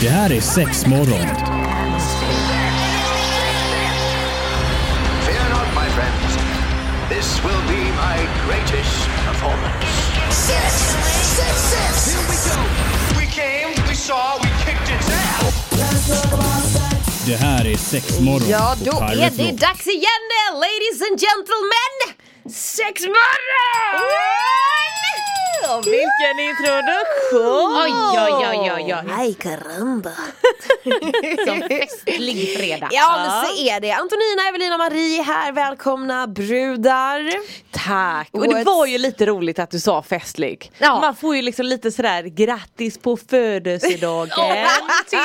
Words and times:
Det 0.00 0.08
här 0.08 0.32
är 0.32 0.40
sex 0.40 0.86
morgon. 0.86 1.26
Fear 5.26 5.48
not, 5.50 5.68
my 5.74 5.88
friends. 5.96 6.36
This 7.08 7.44
will 7.44 7.62
be 7.68 7.82
my 7.84 8.18
greatest 8.46 9.08
performance. 9.26 9.86
Six, 10.30 10.72
six, 11.36 11.54
six. 11.72 12.14
Here 12.14 12.26
we 12.30 12.36
go. 12.50 12.60
We 13.20 13.26
came, 13.26 13.88
we 13.88 13.94
saw, 13.94 14.38
we 14.42 14.48
kicked 14.64 14.88
its 14.96 15.08
ass. 15.10 15.54
Det 17.26 17.36
här 17.36 17.66
är 17.66 17.76
sex 17.76 18.20
morgon 18.20 18.48
Ja, 18.48 18.74
då 18.84 18.90
är 19.00 19.16
det 19.30 19.52
dags 19.52 19.86
igen 19.86 20.22
det, 20.34 20.54
ladies 20.54 21.00
and 21.10 21.20
gentlemen! 21.20 21.92
Sexmorgon! 22.54 24.33
Och 25.70 25.86
vilken 25.86 26.36
introduktion! 26.48 27.76
Oj, 27.84 27.92
oj, 28.14 28.46
oj, 28.50 28.72
oj, 28.76 28.94
oj. 28.94 29.12
Aj 29.18 29.34
caramba. 29.34 30.10
Som 31.46 31.68
festlig 31.68 32.56
fredag. 32.58 32.88
Ja, 32.92 33.16
men 33.16 33.30
så 33.46 33.62
är 33.62 33.80
det. 33.80 33.90
Antonina, 33.92 34.48
Evelina, 34.48 34.78
Marie 34.78 35.22
här. 35.22 35.52
Välkomna 35.52 36.26
brudar. 36.26 37.32
Tack! 37.70 38.28
Och 38.32 38.48
det 38.54 38.64
var 38.64 38.86
ju 38.86 38.98
lite 38.98 39.26
roligt 39.26 39.58
att 39.58 39.70
du 39.70 39.80
sa 39.80 40.02
festlig. 40.02 40.72
Ja. 40.78 41.00
Man 41.00 41.14
får 41.16 41.36
ju 41.36 41.42
liksom 41.42 41.66
lite 41.66 41.90
sådär 41.92 42.22
grattis 42.22 42.98
på 42.98 43.16
födelsedagen. 43.16 44.28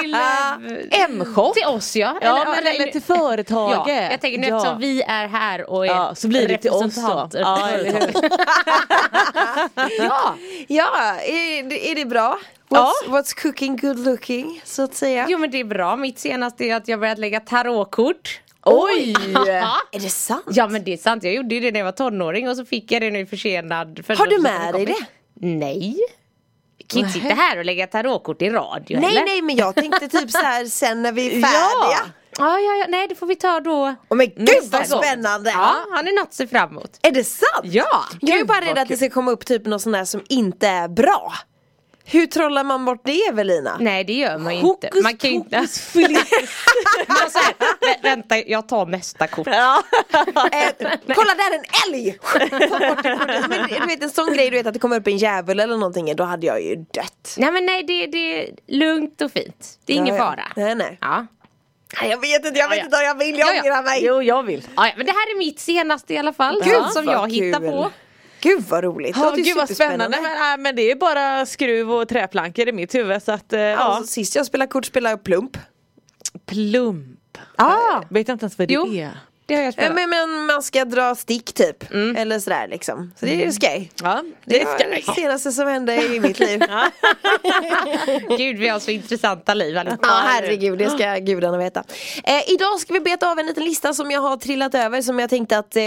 till, 0.02 0.14
eh, 0.14 1.02
M-shop. 1.04 1.54
till 1.54 1.66
oss 1.66 1.96
ja. 1.96 2.18
Ja, 2.22 2.46
men 2.56 2.68
eller 2.68 2.92
till 2.92 3.02
företaget. 3.02 3.80
Ja, 3.88 3.94
jag 4.12 4.22
tänker 4.22 4.40
nu 4.40 4.48
Ja. 4.48 4.58
eftersom 4.58 4.80
vi 4.80 5.02
är 5.02 5.28
här 5.28 5.70
och 5.70 5.86
är 5.86 5.90
Ja, 5.90 6.16
så 6.16 6.28
blir 6.28 6.48
det 6.48 6.58
till 6.58 6.72
oss 6.72 6.80
då. 6.80 6.86
representanter 6.86 7.40
Ja, 7.40 7.70
för 10.34 10.66
ja. 10.74 10.90
Ja, 10.96 11.22
är, 11.22 11.74
är 11.92 11.96
det 11.96 12.06
bra? 12.06 12.40
What's, 12.70 13.08
what's 13.08 13.42
cooking 13.42 13.78
good 13.78 14.00
looking, 14.00 14.62
så 14.66 14.82
att 14.84 14.96
säga? 14.96 15.26
Jo 15.30 15.38
men 15.38 15.52
det 15.52 15.60
är 15.60 15.64
bra, 15.64 15.96
mitt 15.96 16.20
senaste 16.20 16.66
är 16.66 16.76
att 16.76 16.88
jag 16.88 17.00
börjat 17.00 17.18
lägga 17.18 17.40
tarotkort. 17.40 18.40
Oj! 18.66 19.16
Är 19.92 20.00
det 20.00 20.10
sant? 20.10 20.46
Ja 20.52 20.68
men 20.68 20.84
det 20.84 20.94
är 20.94 20.98
sant, 20.98 21.24
jag 21.24 21.34
gjorde 21.34 21.56
ju 21.56 21.62
det 21.62 21.72
när 21.72 21.80
jag 21.80 21.86
var 21.86 21.92
tonåring 21.92 22.50
och 22.50 22.56
så 22.56 22.66
fick 22.66 22.92
jag 22.92 23.02
det 23.02 23.12
nu 23.12 23.26
försenad 23.26 24.04
Har 24.18 24.28
du 24.28 24.40
med 24.42 24.74
dig 24.74 24.86
det? 24.86 25.06
Nej. 25.48 25.98
Vi 26.78 26.84
kan 26.84 27.00
inte 27.00 27.12
sitta 27.14 27.34
här 27.34 27.58
och 27.60 27.66
lägga 27.66 27.88
tarotkort 27.88 28.42
i 28.42 28.50
radio 28.50 29.00
Nej, 29.00 29.10
eller? 29.10 29.26
nej, 29.26 29.42
men 29.42 29.56
jag 29.56 29.76
tänkte 29.76 30.08
typ 30.08 30.32
så 30.32 30.38
här 30.38 30.66
sen 30.66 31.02
när 31.02 31.12
vi 31.12 31.28
är 31.28 31.32
Ja. 31.40 31.48
färdiga. 31.48 32.00
Ja, 32.06 32.12
ja, 32.38 32.60
ja, 32.60 32.86
nej 32.90 33.08
det 33.08 33.16
får 33.16 33.26
vi 33.28 33.36
ta 33.36 33.60
då 33.60 33.96
Åh 34.10 34.18
men 34.18 34.28
gud 34.28 34.40
nästa 34.40 34.78
vad 34.80 34.90
gång. 34.90 35.04
spännande! 35.04 35.50
Ja, 35.50 35.76
har 35.92 36.04
ni 36.04 36.12
något 36.16 36.24
att 36.28 36.34
se 36.34 36.48
fram 36.48 36.70
emot? 36.70 37.00
Är 37.02 37.12
det 37.12 37.24
sant? 37.24 37.62
Ja! 37.64 38.04
Jag 38.22 38.40
är 38.40 38.44
bara 38.46 38.62
rädd 38.62 38.78
att 38.78 38.88
det 38.88 38.98
ska 38.98 39.10
komma 39.10 39.32
upp 39.32 39.46
typ 39.46 39.66
något 39.66 39.82
sånt 39.82 39.94
där 39.96 40.06
som 40.06 40.22
inte 40.30 40.68
är 40.68 40.88
bra. 40.88 41.34
Hur 42.12 42.26
trollar 42.28 42.64
man 42.64 42.86
bort 42.86 43.02
det 43.06 43.22
Evelina? 43.30 43.78
Nej 43.80 44.04
det 44.04 44.14
gör 44.14 44.38
man 44.38 44.54
ju 44.56 44.60
inte. 44.62 44.88
Hokus 44.88 45.04
Man 45.04 45.18
kan 45.18 45.30
ju 45.30 45.36
inte... 45.36 45.58
Man 45.58 45.68
så 47.30 47.40
här, 47.40 47.54
vä- 47.82 48.04
vänta 48.04 48.38
jag 48.38 48.68
tar 48.68 48.86
nästa 48.86 49.28
kort. 49.28 49.48
Ja. 49.52 49.84
Eh, 50.52 50.90
kolla 51.16 51.36
där 51.36 51.52
är 51.52 51.58
en 51.58 51.94
älg! 51.94 52.20
Men 53.50 53.68
du 53.82 53.88
vet 53.88 54.04
en 54.04 54.10
sån 54.10 54.34
grej 54.34 54.50
du 54.50 54.58
vet 54.58 54.68
att 54.68 54.74
det 54.74 54.80
kommer 54.80 55.00
upp 55.00 55.08
en 55.08 55.18
djävul 55.18 55.60
eller 55.60 55.78
någonting 55.78 56.16
då 56.16 56.24
hade 56.24 56.46
jag 56.48 56.62
ju 56.62 56.76
dött. 56.76 57.36
Nej 57.38 57.52
men 57.52 57.66
nej 57.66 57.84
det, 57.84 58.08
det 58.08 58.18
är 58.48 58.50
lugnt 58.68 59.22
och 59.22 59.32
fint. 59.32 59.80
Det 59.86 59.94
är 59.94 59.98
ingen 59.98 60.16
Ja, 60.16 60.24
ja. 60.24 60.30
fara. 60.30 60.66
Nej 60.66 60.76
nej. 60.76 60.98
Ja. 61.02 61.26
Jag 62.02 62.22
vet 62.22 62.46
inte, 62.46 62.60
jag 62.60 62.70
vet 62.70 62.78
Ja, 62.78 62.82
ja. 62.82 62.84
inte 62.86 62.98
om 62.98 63.04
jag 63.04 63.16
vill, 63.18 63.38
jag 63.40 63.48
Ja, 63.50 63.54
ja. 63.56 63.62
ångrar 63.64 63.84
mig. 63.84 64.06
Jo, 64.06 64.22
jag 64.24 64.44
vill. 64.44 64.68
Ja, 64.76 64.88
ja, 64.88 64.94
men 64.98 65.06
det 65.06 65.12
här 65.12 65.34
är 65.36 65.38
mitt 65.38 65.60
senaste 65.60 66.14
i 66.14 66.18
alla 66.18 66.34
fall. 66.34 66.62
Gud, 66.64 66.86
som 66.94 67.06
jag 67.06 67.32
hittar 67.32 67.60
kul. 67.60 67.70
på. 67.72 67.92
Gud 68.42 68.64
vad 68.70 68.84
roligt, 68.84 69.16
det 69.16 69.22
Ja, 69.22 69.38
ju 69.38 69.44
gud 69.44 69.56
vad 69.58 69.70
spännande 69.70 70.18
men, 70.22 70.54
äh, 70.54 70.58
men 70.64 70.76
det 70.76 70.92
är 70.92 70.96
bara 70.96 71.46
skruv 71.46 71.92
och 71.92 72.10
träplankor 72.10 72.68
i 72.68 72.72
mitt 72.72 72.96
huvud 72.96 73.24
så 73.24 73.32
att 73.32 73.54
äh, 73.54 73.60
ja. 73.60 73.78
Alltså, 73.78 74.12
sist 74.14 74.36
jag 74.36 74.46
spelade 74.46 74.72
kort 74.72 74.86
spelade 74.86 75.14
jag 75.14 75.24
plump. 75.24 75.58
Plump. 76.46 77.38
Ah, 77.56 78.02
Vet 78.10 78.28
jag 78.28 78.36
inte 78.36 78.44
ens 78.44 78.58
vad 78.58 78.68
det 78.68 78.74
Jo. 78.74 78.94
är. 78.94 79.20
Det 79.50 79.56
har 79.56 79.64
jag 79.64 79.74
spelat. 79.74 79.96
Men, 79.96 80.10
men 80.10 80.46
man 80.46 80.64
ska 80.64 80.86
dra 80.86 81.16
stick 81.16 81.54
typ, 81.54 81.92
Mm. 81.92 82.16
eller 82.16 82.40
sådär 82.40 82.68
liksom. 82.68 83.12
Så 83.20 83.26
det 83.26 83.42
är 83.42 83.46
ju 83.46 83.52
skoj. 83.52 83.92
Ja, 84.04 84.24
Det 84.46 84.64
var 84.66 84.78
ska 84.78 84.88
det 84.90 85.22
senaste 85.22 85.52
som 85.52 85.68
hände 85.68 86.16
i 86.16 86.20
mitt 86.20 86.40
liv. 86.40 86.62
Ja 86.70 86.86
Gud 88.38 88.58
vi 88.58 88.68
har 88.68 88.80
så 88.80 88.92
intressanta 88.92 89.54
liv 89.54 89.78
allihopa. 89.78 90.08
herregud, 90.08 90.80
det 90.80 90.90
ska 90.90 91.16
gudarna 91.18 91.58
veta. 91.58 91.84
Eh, 92.24 92.52
idag 92.52 92.80
ska 92.80 92.94
vi 92.94 93.00
beta 93.00 93.32
av 93.32 93.40
en 93.40 93.46
liten 93.46 93.64
lista 93.64 93.94
som 93.94 94.12
jag 94.12 94.22
har 94.22 94.38
trillat 94.38 94.76
över 94.76 95.02
som 95.02 95.20
jag 95.20 95.30
tänkte 95.30 95.58
att 95.58 95.76
eh, 95.76 95.82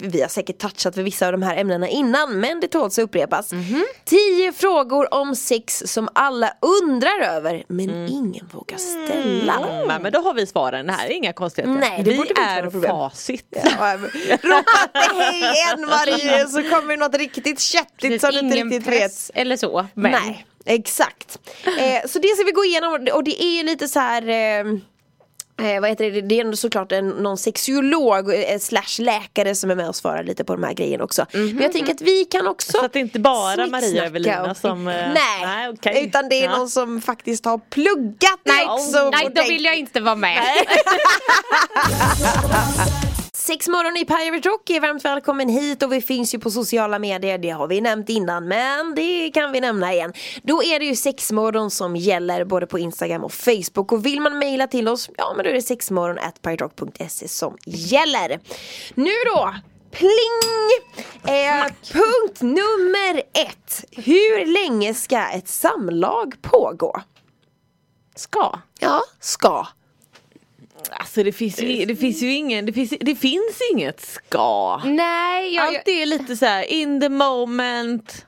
vi 0.00 0.18
har 0.22 0.28
säkert 0.28 0.58
touchat 0.58 0.94
för 0.94 1.02
vissa 1.02 1.26
av 1.26 1.32
de 1.32 1.42
här 1.42 1.56
ämnena 1.56 1.88
innan 1.88 2.40
men 2.40 2.60
det 2.60 2.68
tåls 2.68 2.98
att 2.98 3.02
upprepas. 3.02 3.52
Mhm. 3.52 3.84
Tio 4.04 4.52
frågor 4.52 5.14
om 5.14 5.36
sex 5.36 5.82
som 5.86 6.08
alla 6.14 6.52
undrar 6.82 7.20
över 7.20 7.64
men 7.68 7.84
Mm. 7.90 8.06
ingen 8.06 8.48
vågar 8.52 8.78
ställa. 8.78 9.68
Mm, 9.82 10.02
men 10.02 10.12
då 10.12 10.18
har 10.20 10.34
vi 10.34 10.46
svaren, 10.46 10.86
det 10.86 10.92
här 10.92 11.06
är 11.06 11.10
inga 11.12 11.32
konstigheter. 11.32 11.74
Nej, 11.74 12.02
det 12.04 12.10
vi 12.10 12.16
borde 12.16 12.34
är 12.40 12.73
problem. 12.74 12.90
facit. 12.90 13.46
Ja, 13.50 13.96
Ropa 14.42 14.88
inte 14.94 15.24
hej 15.24 15.38
igen 15.40 15.80
Marie 15.86 16.46
så 16.48 16.62
kommer 16.62 16.96
något 16.96 17.14
riktigt 17.16 17.60
köttigt 17.60 18.20
som 18.20 18.30
du 18.30 18.38
inte 18.38 18.56
riktigt 18.56 18.86
vet. 18.86 19.30
eller 19.34 19.56
så. 19.56 19.86
Men 19.94 20.10
Nej, 20.12 20.46
exakt. 20.66 21.38
Eh, 21.64 22.08
så 22.08 22.18
det 22.18 22.28
ska 22.36 22.44
vi 22.44 22.52
gå 22.52 22.64
igenom 22.64 23.06
och 23.12 23.24
det 23.24 23.42
är 23.42 23.56
ju 23.56 23.62
lite 23.62 23.88
så 23.88 23.98
här 24.00 24.28
eh, 24.28 24.64
Eh, 25.62 25.80
vad 25.80 25.90
heter 25.90 26.10
det? 26.10 26.20
Det 26.20 26.34
är 26.40 26.40
ändå 26.44 26.56
såklart 26.56 26.92
en, 26.92 27.08
någon 27.08 27.38
sexolog 27.38 28.34
eh, 28.34 28.58
slash 28.58 28.98
läkare 28.98 29.54
som 29.54 29.70
är 29.70 29.74
med 29.74 29.88
och 29.88 29.96
svarar 29.96 30.22
lite 30.24 30.44
på 30.44 30.54
de 30.54 30.64
här 30.64 30.72
grejerna 30.72 31.04
också. 31.04 31.26
Men 31.32 31.58
jag 31.62 31.72
tänker 31.72 31.92
att 31.94 32.00
vi 32.00 32.24
kan 32.24 32.46
också 32.46 32.72
Så 32.72 32.84
att 32.84 32.92
det 32.92 32.98
inte 33.00 33.18
bara 33.18 33.56
Maria 33.66 33.80
snicksnacka 33.80 34.06
Evelina 34.06 34.50
och- 34.50 34.56
som, 34.56 34.88
eh, 34.88 34.94
Nej, 34.94 35.14
nej, 35.44 35.68
okej. 35.68 36.04
utan 36.08 36.28
det 36.28 36.34
är 36.40 36.44
Ja. 36.44 36.56
någon 36.58 36.68
som 36.70 37.00
faktiskt 37.02 37.44
har 37.44 37.58
pluggat 37.58 38.40
Nej, 38.44 38.66
nej 39.12 39.30
då 39.34 39.42
vill 39.42 39.64
jag 39.64 39.76
inte 39.76 40.00
vara 40.00 40.14
med. 40.16 40.42
Sex 43.46 43.68
morgon 43.68 43.96
i 43.96 44.04
Pirate 44.04 44.48
Rock 44.48 44.70
är 44.70 44.80
varmt 44.80 45.04
välkommen 45.04 45.48
hit 45.48 45.82
och 45.82 45.92
vi 45.92 46.00
finns 46.00 46.34
ju 46.34 46.38
på 46.38 46.50
sociala 46.50 46.98
medier, 46.98 47.38
det 47.38 47.50
har 47.50 47.66
vi 47.66 47.80
nämnt 47.80 48.08
innan 48.08 48.48
men 48.48 48.94
det 48.94 49.30
kan 49.30 49.52
vi 49.52 49.60
nämna 49.60 49.92
igen. 49.92 50.12
Då 50.42 50.62
är 50.62 50.78
det 50.78 50.84
ju 50.84 50.96
sexmorgon 50.96 51.70
som 51.70 51.96
gäller 51.96 52.44
både 52.44 52.66
på 52.66 52.78
Instagram 52.78 53.24
och 53.24 53.32
Facebook 53.32 53.92
och 53.92 54.06
vill 54.06 54.20
man 54.20 54.38
mejla 54.38 54.66
till 54.66 54.88
oss, 54.88 55.10
ja 55.16 55.32
men 55.36 55.44
då 55.44 55.50
är 55.50 55.54
det 55.54 55.62
sexmorgon 55.62 56.18
som 57.28 57.58
gäller. 57.66 58.40
Nu 58.94 59.12
då! 59.34 59.54
Pling! 59.90 60.70
Eh, 61.34 61.64
punkt 61.92 62.40
nummer 62.40 63.22
ett. 63.32 63.84
Hur 63.90 64.46
länge 64.46 64.94
ska 64.94 65.28
ett 65.28 65.48
samlag 65.48 66.34
pågå? 66.42 67.02
Ska. 68.14 68.58
Ja, 68.78 69.00
ska. 69.20 69.66
Alltså 70.90 71.22
det 71.22 71.32
finns 71.32 71.62
ju, 71.62 71.84
det 71.84 71.96
finns 71.96 72.22
ju 72.22 72.32
ingen, 72.32 72.66
det 72.66 72.72
finns, 72.72 72.94
det 73.00 73.14
finns 73.14 73.60
inget 73.72 74.00
ska. 74.00 74.80
Nej, 74.84 75.54
jag, 75.54 75.66
Allt 75.66 75.88
är 75.88 76.06
lite 76.06 76.36
så 76.36 76.46
här 76.46 76.72
in 76.72 77.00
the 77.00 77.08
moment, 77.08 78.26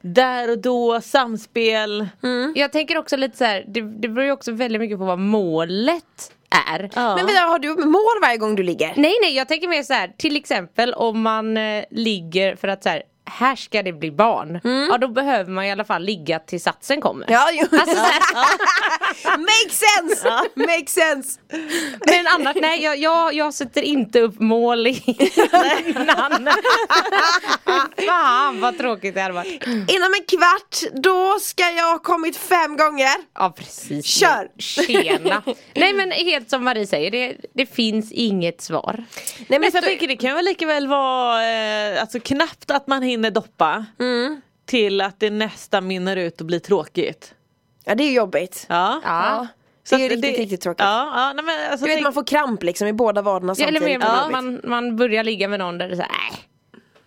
där 0.00 0.50
och 0.50 0.58
då, 0.58 1.00
samspel. 1.00 2.08
jag 2.54 2.72
tänker 2.72 2.98
också 2.98 3.16
lite 3.16 3.36
så 3.36 3.44
här, 3.44 3.64
det, 3.68 3.80
det 3.80 4.08
beror 4.08 4.24
ju 4.24 4.32
också 4.32 4.52
väldigt 4.52 4.80
mycket 4.80 4.98
på 4.98 5.04
vad 5.04 5.18
målet 5.18 6.32
är. 6.68 6.90
Ja. 6.94 7.16
Men 7.16 7.26
har 7.36 7.58
du 7.58 7.68
mål 7.68 8.20
varje 8.22 8.36
gång 8.36 8.56
du 8.56 8.62
ligger? 8.62 8.92
Nej 8.96 9.14
nej 9.22 9.36
jag 9.36 9.48
tänker 9.48 9.68
mer 9.68 9.82
så 9.82 9.94
här, 9.94 10.12
till 10.18 10.36
exempel 10.36 10.94
om 10.94 11.20
man 11.20 11.56
eh, 11.56 11.84
ligger 11.90 12.56
för 12.56 12.68
att 12.68 12.82
så 12.82 12.88
här, 12.88 13.02
här 13.26 13.56
ska 13.56 13.82
det 13.82 13.92
bli 13.92 14.10
barn. 14.10 14.60
Ja 14.90 14.98
då 14.98 15.08
behöver 15.08 15.50
man 15.50 15.64
i 15.64 15.72
alla 15.72 15.84
fall 15.84 16.02
ligga 16.02 16.38
till 16.38 16.60
satsen 16.60 17.00
kommer. 17.00 17.26
Ja, 17.30 17.48
jo. 17.52 17.66
Alltså, 17.72 17.94
så 17.94 18.00
här, 18.00 18.22
Makes 19.38 19.78
sense! 19.80 20.48
Makes 20.54 20.94
sense! 20.94 21.40
men 22.06 22.26
annars 22.26 22.56
nej 22.60 22.82
jag, 22.82 22.98
jag, 22.98 23.34
jag 23.34 23.54
sätter 23.54 23.82
inte 23.82 24.20
upp 24.20 24.40
mål 24.40 24.86
innan. 24.86 26.48
Fan 28.06 28.60
vad 28.60 28.78
tråkigt 28.78 29.14
det 29.14 29.20
hade 29.20 29.34
varit. 29.34 29.66
Inom 29.66 30.14
en 30.14 30.24
kvart, 30.28 31.02
då 31.02 31.38
ska 31.40 31.70
jag 31.70 31.90
ha 31.90 31.98
kommit 31.98 32.36
fem 32.36 32.76
gånger. 32.76 33.14
Ja 33.34 33.54
precis. 33.56 34.06
Kör. 34.06 34.48
Tjena. 34.58 35.42
Nej 35.74 35.92
men 35.92 36.10
helt 36.10 36.50
som 36.50 36.64
Marie 36.64 36.86
säger, 36.86 37.10
det, 37.10 37.36
det 37.54 37.66
finns 37.66 38.12
inget 38.12 38.60
svar. 38.60 38.94
Nej, 38.96 39.46
Men 39.48 39.60
men 39.60 39.70
så 39.70 39.76
jag 39.76 39.84
tänker 39.84 40.08
det 40.08 40.16
kan 40.16 40.34
väl 40.34 40.44
lika 40.44 40.66
väl 40.66 40.86
vara 40.88 41.46
eh, 41.48 42.00
alltså 42.00 42.20
knappt 42.20 42.70
att 42.70 42.86
man 42.86 43.02
hinner 43.02 43.13
doppa 43.30 43.84
till 44.66 45.00
att 45.00 45.20
det 45.20 45.30
nästan 45.30 45.86
minner 45.86 46.16
ut 46.16 46.40
och 46.40 46.46
blir 46.46 46.58
tråkigt. 46.58 47.34
ja, 47.84 47.94
det 47.94 48.04
är 48.04 48.12
jobbigt. 48.12 48.66
Ja. 48.68 49.00
Ja. 49.04 49.46
Det 49.90 49.94
är 49.96 49.98
ju 49.98 50.08
riktigt, 50.08 50.38
riktigt 50.38 50.60
tråkigt. 50.60 50.80
Ja, 50.84 51.12
ja, 51.14 51.32
nej, 51.32 51.44
men 51.44 51.70
alltså, 51.70 51.86
Du 51.86 51.94
vet 51.94 52.02
man 52.02 52.12
får 52.12 52.24
kramp 52.24 52.62
liksom 52.62 52.88
i 52.88 52.92
båda 52.92 53.22
vaderna 53.22 53.54
Ja, 53.58 53.66
eller 53.66 53.80
samtidigt. 53.80 54.00
mer 54.00 54.08
Ja. 54.08 54.28
man, 54.30 54.44
man, 54.44 54.60
man 54.64 54.96
börjar 54.96 55.24
ligga 55.24 55.48
med 55.48 55.58
någon 55.58 55.78
där 55.78 55.88
det 55.88 55.94
är 55.94 55.96
så 55.96 56.02
här, 56.02 56.10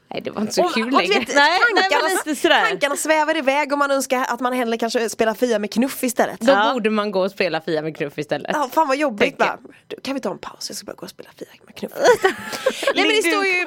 nej. 0.10 0.18
Nej 0.18 0.22
det 0.22 0.32
var 0.32 0.42
inte 0.42 0.54
så 0.54 0.64
Och- 0.66 0.74
kul 0.74 0.96
och 0.96 1.02
längre. 1.02 1.20
vet, 1.20 1.36
Nej, 1.36 1.60
nej, 1.76 1.84
tankarna, 1.84 2.08
lite 2.26 2.36
sådär. 2.42 2.66
tankarna 2.70 2.96
svävar 2.96 3.38
iväg 3.38 3.72
och 3.72 3.78
man 3.78 3.92
önskar 3.92 4.26
att 4.30 4.40
man 4.40 4.54
hellre 4.54 4.78
kanske 4.78 5.10
spelar 5.10 5.34
Fia 5.34 5.60
med 5.60 5.72
knuff 5.74 6.04
istället. 6.04 6.40
Då 6.40 6.52
Ja. 6.52 6.74
borde 6.74 6.90
man 6.90 7.12
gå 7.12 7.22
och 7.22 7.32
spela 7.32 7.62
Fia 7.62 7.82
med 7.82 7.98
knuff 7.98 8.18
istället. 8.18 8.52
Ja, 8.54 8.70
fan 8.74 8.88
vad 8.88 8.98
jobbigt 8.98 9.38
bara. 9.38 9.58
Du, 9.88 9.96
Kan 10.02 10.14
vi 10.14 10.20
ta 10.20 10.32
en 10.32 10.38
paus? 10.38 10.70
Jag 10.70 10.78
ska 10.78 10.86
bara 10.86 10.94
gå 10.96 11.04
och 11.04 11.10
spela 11.10 11.30
Fia 11.40 11.48
med 11.66 11.76
knuff. 11.76 11.92
Nej 12.96 13.06
men 13.08 13.16
det 13.16 13.30
står 13.32 13.46
ju. 13.46 13.66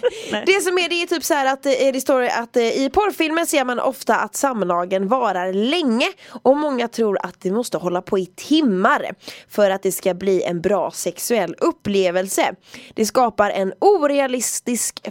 Nej. 0.32 0.42
Det 0.46 0.60
som 0.62 0.78
är 0.78 0.88
det 0.88 1.02
är 1.02 1.06
typ 1.06 1.24
så 1.24 1.34
här 1.34 1.46
att 1.52 1.66
eh, 1.66 1.72
det 1.92 2.00
står 2.00 2.22
att 2.22 2.56
eh, 2.56 2.62
i 2.62 2.90
porrfilmer 2.92 3.44
ser 3.44 3.64
man 3.64 3.80
ofta 3.80 4.16
att 4.16 4.36
samlagen 4.36 5.08
varar 5.08 5.52
länge 5.52 6.06
och 6.42 6.56
många 6.56 6.88
tror 6.88 7.18
att 7.26 7.34
det 7.40 7.50
måste 7.50 7.78
hålla 7.78 8.02
på 8.02 8.18
i 8.18 8.26
timmar 8.26 9.10
för 9.48 9.70
att 9.70 9.82
det 9.82 9.92
ska 9.92 10.14
bli 10.14 10.42
en 10.42 10.60
bra 10.60 10.90
sexuell 10.90 11.54
upplevelse. 11.58 12.54
Det 12.94 13.06
skapar 13.06 13.50
en 13.50 13.72
orealistisk 13.80 15.08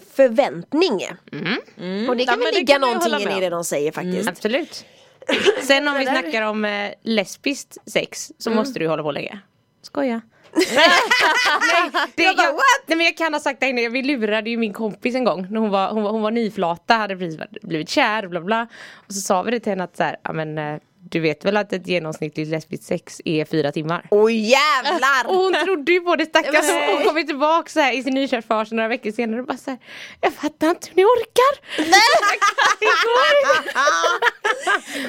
förväntning. 0.61 0.93
Och 2.09 2.15
det 2.15 2.23
Mm. 2.23 2.25
Ja, 2.27 2.35
men 2.35 2.39
väl 2.39 2.39
det 2.39 2.51
ligga 2.51 2.73
kan 2.73 2.81
man 2.81 2.89
ju 2.89 2.95
hålla 2.95 3.17
någonting 3.17 3.37
i 3.37 3.41
det 3.41 3.49
de 3.49 3.63
säger 3.63 3.91
faktiskt. 3.91 4.29
Absolut. 4.29 4.85
Sen 5.61 5.87
om 5.87 5.97
vi 5.97 6.05
snackar 6.05 6.41
om 6.41 6.65
eh, 6.65 6.91
lesbiskt 7.03 7.77
sex 7.85 8.31
så 8.37 8.49
Mm. 8.49 8.57
måste 8.57 8.79
du 8.79 8.87
hålla 8.87 9.03
på 9.03 9.11
länge. 9.11 9.39
Skoja. 9.81 10.21
det, 12.15 12.23
Jag 12.23 12.35
bara, 12.37 12.47
jag, 12.47 12.55
nej 12.87 12.97
men 12.97 13.05
jag 13.05 13.17
kan 13.17 13.33
ha 13.33 13.39
sagt 13.39 13.59
det 13.59 13.67
innan, 13.69 13.91
vi 13.93 14.01
lurade 14.03 14.49
ju 14.49 14.57
min 14.57 14.73
kompis 14.73 15.15
en 15.15 15.23
gång 15.23 15.47
när 15.49 15.59
hon 15.59 15.69
var, 15.69 15.89
hon 15.91 16.03
var, 16.03 16.11
hon 16.11 16.21
var 16.21 16.31
nyflata, 16.31 16.93
hade 16.93 17.17
precis 17.17 17.39
blivit 17.61 17.89
kär 17.89 18.27
bla 18.27 18.41
bla. 18.41 18.67
Och 18.93 19.13
så 19.13 19.21
sa 19.21 19.41
vi 19.41 19.51
det 19.51 19.59
till 19.59 19.71
henne 19.71 19.83
att 19.83 19.97
så 19.97 20.03
här, 20.03 20.17
ja 20.23 20.33
men 20.33 20.57
eh, 20.57 20.79
du 21.01 21.19
vet 21.19 21.45
väl 21.45 21.57
att 21.57 21.73
ett 21.73 21.87
genomsnittligt 21.87 22.49
lesbiskt 22.49 22.83
sex 22.85 23.21
är 23.25 23.45
fyra 23.45 23.71
timmar? 23.71 24.05
Åh 24.11 24.33
jävlar! 24.33 25.27
Och 25.27 25.35
hon 25.43 25.53
trodde 25.53 25.91
ju 25.91 25.99
på 25.99 26.15
det 26.15 26.25
stackars. 26.25 26.65
Hon 26.95 27.03
kom 27.03 27.17
ju 27.17 27.23
tillbaka 27.23 27.69
så 27.69 27.79
här, 27.79 27.93
i 27.93 28.03
sin 28.03 28.13
nykärsfas 28.13 28.71
några 28.71 28.89
veckor 28.89 29.11
senare 29.11 29.39
och 29.39 29.47
bara 29.47 29.57
så 29.57 29.69
här, 29.69 29.79
Jag 30.21 30.33
fattar 30.33 30.69
inte 30.69 30.87
hur 30.89 30.95
ni 30.95 31.03
orkar! 31.03 31.59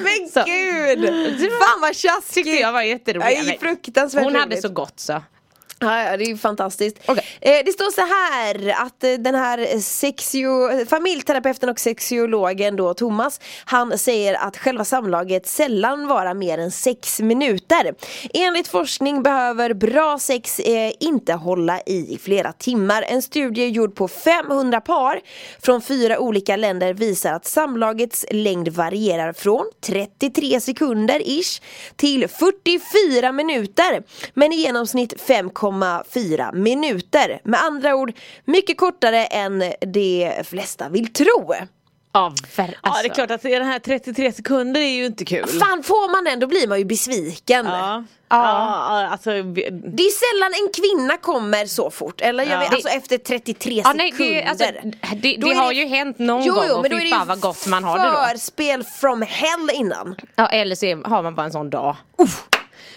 Men 0.02 0.28
Så. 0.28 0.44
gud! 0.46 1.50
Fan 1.52 1.80
vad 1.80 1.96
tjaskigt! 1.96 2.34
Tyckte 2.34 2.50
jag 2.50 2.72
var 2.72 2.82
Men 3.18 3.58
fruktansvärt 3.60 4.24
Hon 4.24 4.34
hade 4.34 4.62
så 4.62 4.68
gott 4.68 5.00
så. 5.00 5.22
Ja, 5.82 6.16
det 6.16 6.24
är 6.24 6.36
fantastiskt. 6.36 6.98
Okej. 7.06 7.24
Eh, 7.40 7.64
det 7.64 7.72
står 7.72 7.90
så 7.90 8.00
här 8.00 8.84
att 8.86 9.04
eh, 9.04 9.12
den 9.12 9.34
här 9.34 9.80
sexio, 9.80 10.86
familjeterapeuten 10.86 11.68
och 11.68 11.80
sexiologen 11.80 12.76
då 12.76 12.94
Thomas 12.94 13.40
Han 13.64 13.98
säger 13.98 14.34
att 14.34 14.56
själva 14.56 14.84
samlaget 14.84 15.46
sällan 15.46 16.06
varar 16.06 16.34
mer 16.34 16.58
än 16.58 16.70
sex 16.70 17.20
minuter 17.20 17.94
Enligt 18.34 18.68
forskning 18.68 19.22
behöver 19.22 19.74
bra 19.74 20.18
sex 20.18 20.58
eh, 20.58 20.92
inte 21.00 21.32
hålla 21.32 21.80
i 21.80 22.18
flera 22.22 22.52
timmar 22.52 23.04
En 23.08 23.22
studie 23.22 23.66
gjord 23.66 23.94
på 23.94 24.08
500 24.08 24.80
par 24.80 25.20
från 25.62 25.82
fyra 25.82 26.18
olika 26.18 26.56
länder 26.56 26.94
visar 26.94 27.32
att 27.32 27.46
samlagets 27.46 28.26
längd 28.30 28.68
varierar 28.68 29.32
från 29.32 29.64
33 29.80 30.60
sekunder 30.60 31.22
ish 31.24 31.62
till 31.96 32.28
44 32.28 33.32
minuter 33.32 34.02
men 34.34 34.52
i 34.52 34.56
genomsnitt 34.56 35.20
5,4 35.72 36.54
minuter. 36.54 37.40
Med 37.44 37.60
andra 37.62 37.94
ord 37.94 38.12
mycket 38.44 38.78
kortare 38.78 39.24
än 39.26 39.62
de 39.86 40.32
flesta 40.44 40.88
vill 40.88 41.12
tro. 41.12 41.54
Ja, 42.12 42.32
Ja 42.56 42.64
alltså. 42.80 43.02
det 43.02 43.08
är 43.08 43.14
klart 43.14 43.30
att 43.30 43.42
den 43.42 43.64
här 43.66 43.78
33 43.78 44.32
sekunder 44.32 44.80
är 44.80 44.84
ju 44.90 45.06
inte 45.06 45.24
kul. 45.24 45.46
Fan 45.46 45.82
får 45.82 46.10
man 46.12 46.24
den 46.24 46.40
då 46.40 46.46
blir 46.46 46.68
man 46.68 46.78
ju 46.78 46.84
besviken. 46.84 47.66
Ja. 47.66 48.04
Ja. 48.28 49.08
alltså 49.12 49.30
vi- 49.30 49.68
Det 49.70 50.02
är 50.02 50.32
sällan 50.32 50.52
en 50.66 50.72
kvinna 50.72 51.16
kommer 51.16 51.66
så 51.66 51.90
fort, 51.90 52.20
eller 52.20 52.44
jag 52.44 52.52
Ja. 52.52 52.58
vet, 52.60 52.72
alltså 52.74 52.88
efter 52.88 53.18
33 53.18 53.82
Ja, 53.84 53.92
nej, 53.92 54.10
sekunder. 54.12 54.34
det, 54.34 54.44
alltså, 54.44 54.64
det, 55.16 55.36
det 55.36 55.54
har 55.54 55.72
ju 55.72 55.86
hänt 55.86 56.18
någon 56.18 56.48
gång 56.48 56.70
och 56.70 56.82
men 56.82 56.90
då 56.90 56.96
är 56.96 57.00
fy 57.00 57.06
det 57.10 57.16
fan 57.16 57.26
vad 57.26 57.40
gott 57.40 57.66
man 57.66 57.84
har 57.84 57.98
det 57.98 58.04
då. 58.04 58.24
förspel 58.32 58.84
from 58.84 59.22
hell 59.22 59.70
innan. 59.74 60.14
Ja, 60.36 60.46
eller 60.46 60.74
så 60.74 60.86
är- 60.86 61.08
har 61.08 61.22
man 61.22 61.34
bara 61.34 61.46
en 61.46 61.52
sån 61.52 61.70
dag. 61.70 61.96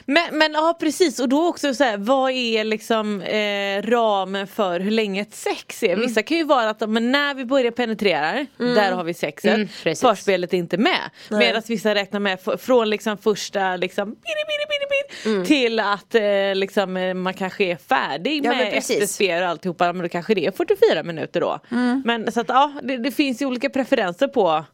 Men, 0.06 0.38
men 0.38 0.54
ja 0.54 0.78
precis 0.80 1.20
och 1.20 1.30
då 1.30 1.48
också 1.48 1.74
så 1.74 1.84
här, 1.84 1.98
vad 1.98 2.32
är 2.32 2.64
liksom 2.64 3.22
eh, 3.22 3.82
ramen 3.92 4.48
för 4.48 4.80
hur 4.80 4.92
länge 4.92 5.22
ett 5.22 5.34
sex 5.36 5.84
är? 5.84 5.96
Vissa 5.96 6.24
kan 6.24 6.38
ju 6.38 6.44
vara 6.44 6.70
att 6.70 6.90
men 6.90 7.12
när 7.12 7.34
vi 7.34 7.46
börjar 7.46 7.72
penetrera, 7.72 8.46
där 8.58 8.92
har 8.92 9.04
vi 9.04 9.14
sexet. 9.14 9.54
Mm, 9.56 9.68
precis. 9.84 10.02
Förspelet 10.02 10.54
är 10.54 10.58
inte 10.58 10.78
med. 10.78 11.10
Medan 11.30 11.62
vissa 11.68 11.96
räknar 11.96 12.20
med 12.20 12.40
f- 12.48 12.62
från 12.62 12.90
liksom 12.90 13.18
första 13.18 13.76
liksom, 13.76 14.10
bidi, 14.10 14.20
bidi, 14.24 14.66
bidi, 14.70 15.36
bidi, 15.36 15.46
till 15.48 15.80
att 15.80 16.16
eh, 16.16 16.56
liksom, 16.56 16.98
eh, 16.98 17.14
man 17.14 17.34
kanske 17.34 17.64
är 17.64 17.76
färdig 17.76 18.46
Ja, 18.46 18.50
men 18.50 18.58
med 18.58 18.74
precis. 18.74 18.96
efterspel 18.98 19.44
och 19.44 19.50
alltihopa. 19.50 19.94
Men 19.94 20.02
då 20.04 20.10
kanske 20.10 20.36
det 20.36 20.46
är 20.46 20.52
44 20.52 21.04
minuter 21.04 21.42
då. 21.42 21.60
Men 22.06 22.32
så 22.32 22.40
att 22.42 22.50
ja, 22.50 22.74
det, 22.84 22.98
det 22.98 23.12
finns 23.12 23.42
ju 23.42 23.46
olika 23.46 23.70
preferenser 23.70 24.28
på 24.28 24.66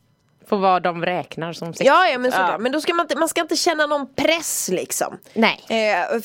På 0.49 0.57
vad 0.57 0.83
de 0.83 1.05
räknar 1.05 1.53
som 1.53 1.73
sex. 1.73 1.87
Ja, 1.87 2.07
ja 2.07 2.17
men 2.17 2.31
såklart. 2.31 2.51
Ja. 2.51 2.57
Men 2.57 2.71
då 2.71 2.81
ska 2.81 2.93
man, 2.93 3.03
inte, 3.03 3.15
man 3.15 3.29
ska 3.29 3.41
inte 3.41 3.55
känna 3.55 3.85
någon 3.85 4.13
press 4.15 4.69
liksom. 4.73 5.17
Nej. 5.33 5.65
Eh, 5.69 6.21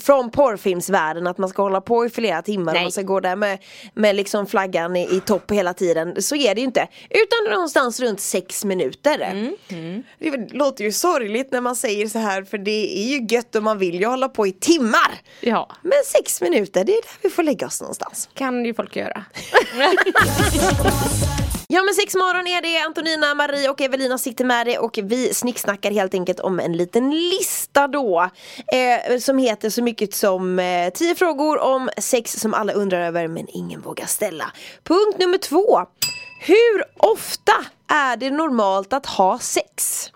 från 0.00 0.30
porrfilmsvärlden 0.30 1.26
att 1.26 1.38
man 1.38 1.48
ska 1.48 1.62
hålla 1.62 1.80
på 1.80 2.06
i 2.06 2.10
flera 2.10 2.42
timmar 2.42 2.72
Nej. 2.72 2.80
och 2.80 2.84
man 2.84 2.92
ska 2.92 3.02
gå 3.02 3.20
där 3.20 3.36
med, 3.36 3.58
med 3.94 4.16
liksom 4.16 4.46
flaggan 4.46 4.96
i, 4.96 5.16
i 5.16 5.20
topp 5.20 5.50
hela 5.50 5.74
tiden. 5.74 6.22
Så 6.22 6.36
är 6.36 6.54
det 6.54 6.60
ju 6.60 6.66
inte. 6.66 6.88
Utan 7.10 7.52
någonstans 7.54 8.00
runt 8.00 8.20
sex 8.20 8.64
minuter. 8.64 9.20
Mm, 9.68 10.02
Det 10.18 10.52
låter 10.52 10.84
ju 10.84 10.92
sorgligt 10.92 11.52
när 11.52 11.60
man 11.60 11.76
säger 11.76 12.06
så 12.06 12.18
här 12.18 12.42
för 12.44 12.58
det 12.58 12.98
är 12.98 13.06
ju 13.08 13.26
gött 13.36 13.54
och 13.54 13.62
man 13.62 13.78
vill 13.78 14.00
ju 14.00 14.06
hålla 14.06 14.28
på 14.28 14.46
i 14.46 14.52
timmar. 14.52 15.10
Ja, 15.40 15.70
Men 15.82 15.92
sex 16.06 16.40
minuter, 16.40 16.84
det 16.84 16.92
är 16.92 17.02
där 17.02 17.10
vi 17.22 17.30
får 17.30 17.42
lägga 17.42 17.66
oss 17.66 17.80
någonstans. 17.80 18.28
kan 18.34 18.64
ju 18.64 18.74
folk 18.74 18.96
göra. 18.96 19.24
Ja 21.68 21.82
men 21.82 21.94
sex 21.94 22.14
morgon 22.14 22.46
är 22.46 22.62
det, 22.62 22.86
Antonina, 22.86 23.34
Marie 23.34 23.70
och 23.70 23.80
Evelina 23.80 24.18
sitter 24.18 24.44
med 24.44 24.66
det 24.66 24.78
och 24.78 24.98
vi 25.02 25.34
snicksnackar 25.34 25.90
helt 25.90 26.14
enkelt 26.14 26.40
om 26.40 26.60
en 26.60 26.72
liten 26.72 27.10
lista 27.10 27.88
då 27.88 28.30
eh, 28.72 29.18
Som 29.18 29.38
heter 29.38 29.70
så 29.70 29.82
mycket 29.82 30.14
som 30.14 30.58
eh, 30.58 30.90
10 30.90 31.14
frågor 31.14 31.58
om 31.58 31.90
sex 31.98 32.32
som 32.32 32.54
alla 32.54 32.72
undrar 32.72 33.00
över 33.00 33.28
men 33.28 33.46
ingen 33.48 33.80
vågar 33.80 34.06
ställa 34.06 34.52
Punkt 34.82 35.18
nummer 35.18 35.38
två 35.38 35.80
Hur 36.40 36.84
ofta 36.96 37.52
är 37.88 38.16
det 38.16 38.30
normalt 38.30 38.92
att 38.92 39.06
ha 39.06 39.38
sex? 39.38 40.10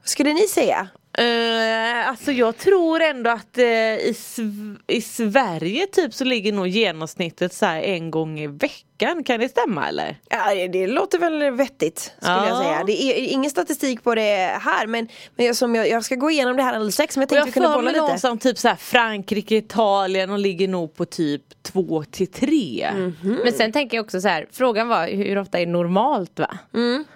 Vad 0.00 0.08
skulle 0.08 0.32
ni 0.32 0.48
säga? 0.48 0.88
Eh, 1.18 2.08
alltså 2.08 2.32
jag 2.32 2.56
tror 2.56 3.00
ändå 3.00 3.30
att 3.30 3.58
eh, 3.58 3.64
i, 3.64 4.12
Sv- 4.16 4.76
i 4.86 5.00
Sverige 5.00 5.86
typ 5.86 6.14
så 6.14 6.24
ligger 6.24 6.52
nog 6.52 6.66
genomsnittet 6.68 7.52
så 7.54 7.66
här 7.66 7.82
en 7.82 8.10
gång 8.10 8.40
i 8.40 8.46
veckan. 8.46 9.24
Kan 9.24 9.40
det 9.40 9.48
stämma 9.48 9.88
eller? 9.88 10.16
Ja, 10.28 10.68
det, 10.72 10.86
låter 10.86 11.18
väl 11.18 11.50
vettigt 11.50 11.98
skulle 11.98 12.32
jag 12.36 12.48
Ja. 12.48 12.62
säga. 12.62 12.84
Det 12.86 13.02
är 13.02 13.32
ingen 13.32 13.50
statistik 13.50 14.04
på 14.04 14.14
det 14.14 14.58
här 14.60 14.86
men, 14.86 15.08
men 15.36 15.46
jag, 15.46 15.56
som 15.56 15.74
jag, 15.74 15.88
jag 15.88 16.04
ska 16.04 16.14
gå 16.14 16.30
igenom 16.30 16.56
det 16.56 16.62
här 16.62 16.72
alldeles 16.74 16.94
strax 16.94 17.16
men 17.16 17.22
jag 17.22 17.28
tänkte 17.28 17.38
jag 17.40 17.46
vi 17.46 17.52
kunde 17.52 17.68
för 17.68 17.74
bolla 17.74 17.90
lite. 17.90 18.00
någonstans 18.00 18.42
typ 18.42 18.58
så 18.58 18.68
här 18.68 18.76
Frankrike, 18.76 19.56
Italien 19.56 20.30
och 20.30 20.38
ligger 20.38 20.68
nog 20.68 20.94
på 20.94 21.04
typ 21.04 21.42
två 21.62 22.04
till 22.10 22.26
tre. 22.26 22.82
Mm. 22.92 23.14
Men 23.44 23.52
sen 23.52 23.72
tänker 23.72 23.96
jag 23.96 24.04
också 24.04 24.20
så 24.20 24.28
här, 24.28 24.46
frågan 24.52 24.88
var 24.88 25.08
hur 25.08 25.38
ofta 25.38 25.58
är 25.58 25.66
normalt 25.66 26.38
va? 26.38 26.58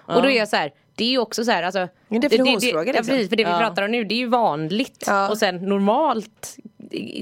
Och 0.05 0.21
då 0.21 0.29
är 0.29 0.37
jag 0.37 0.47
så 0.47 0.55
här, 0.55 0.71
det 0.95 1.03
är 1.03 1.09
ju 1.09 1.17
också 1.17 1.43
så 1.45 1.51
här, 1.51 1.63
alltså 1.63 1.87
En 2.09 2.21
definitionsfråga, 2.21 2.79
det, 2.79 2.83
det, 2.83 2.87
ja, 2.87 2.93
liksom. 2.99 3.13
precis, 3.13 3.29
för 3.29 3.35
det 3.35 3.43
vi 3.43 3.49
Ja. 3.49 3.57
pratar 3.59 3.83
om 3.83 3.91
nu 3.91 4.03
det 4.03 4.15
är 4.15 4.19
ju 4.19 4.27
vanligt 4.27 5.03
Ja. 5.07 5.29
och 5.29 5.37
sen 5.37 5.55
normalt 5.57 6.55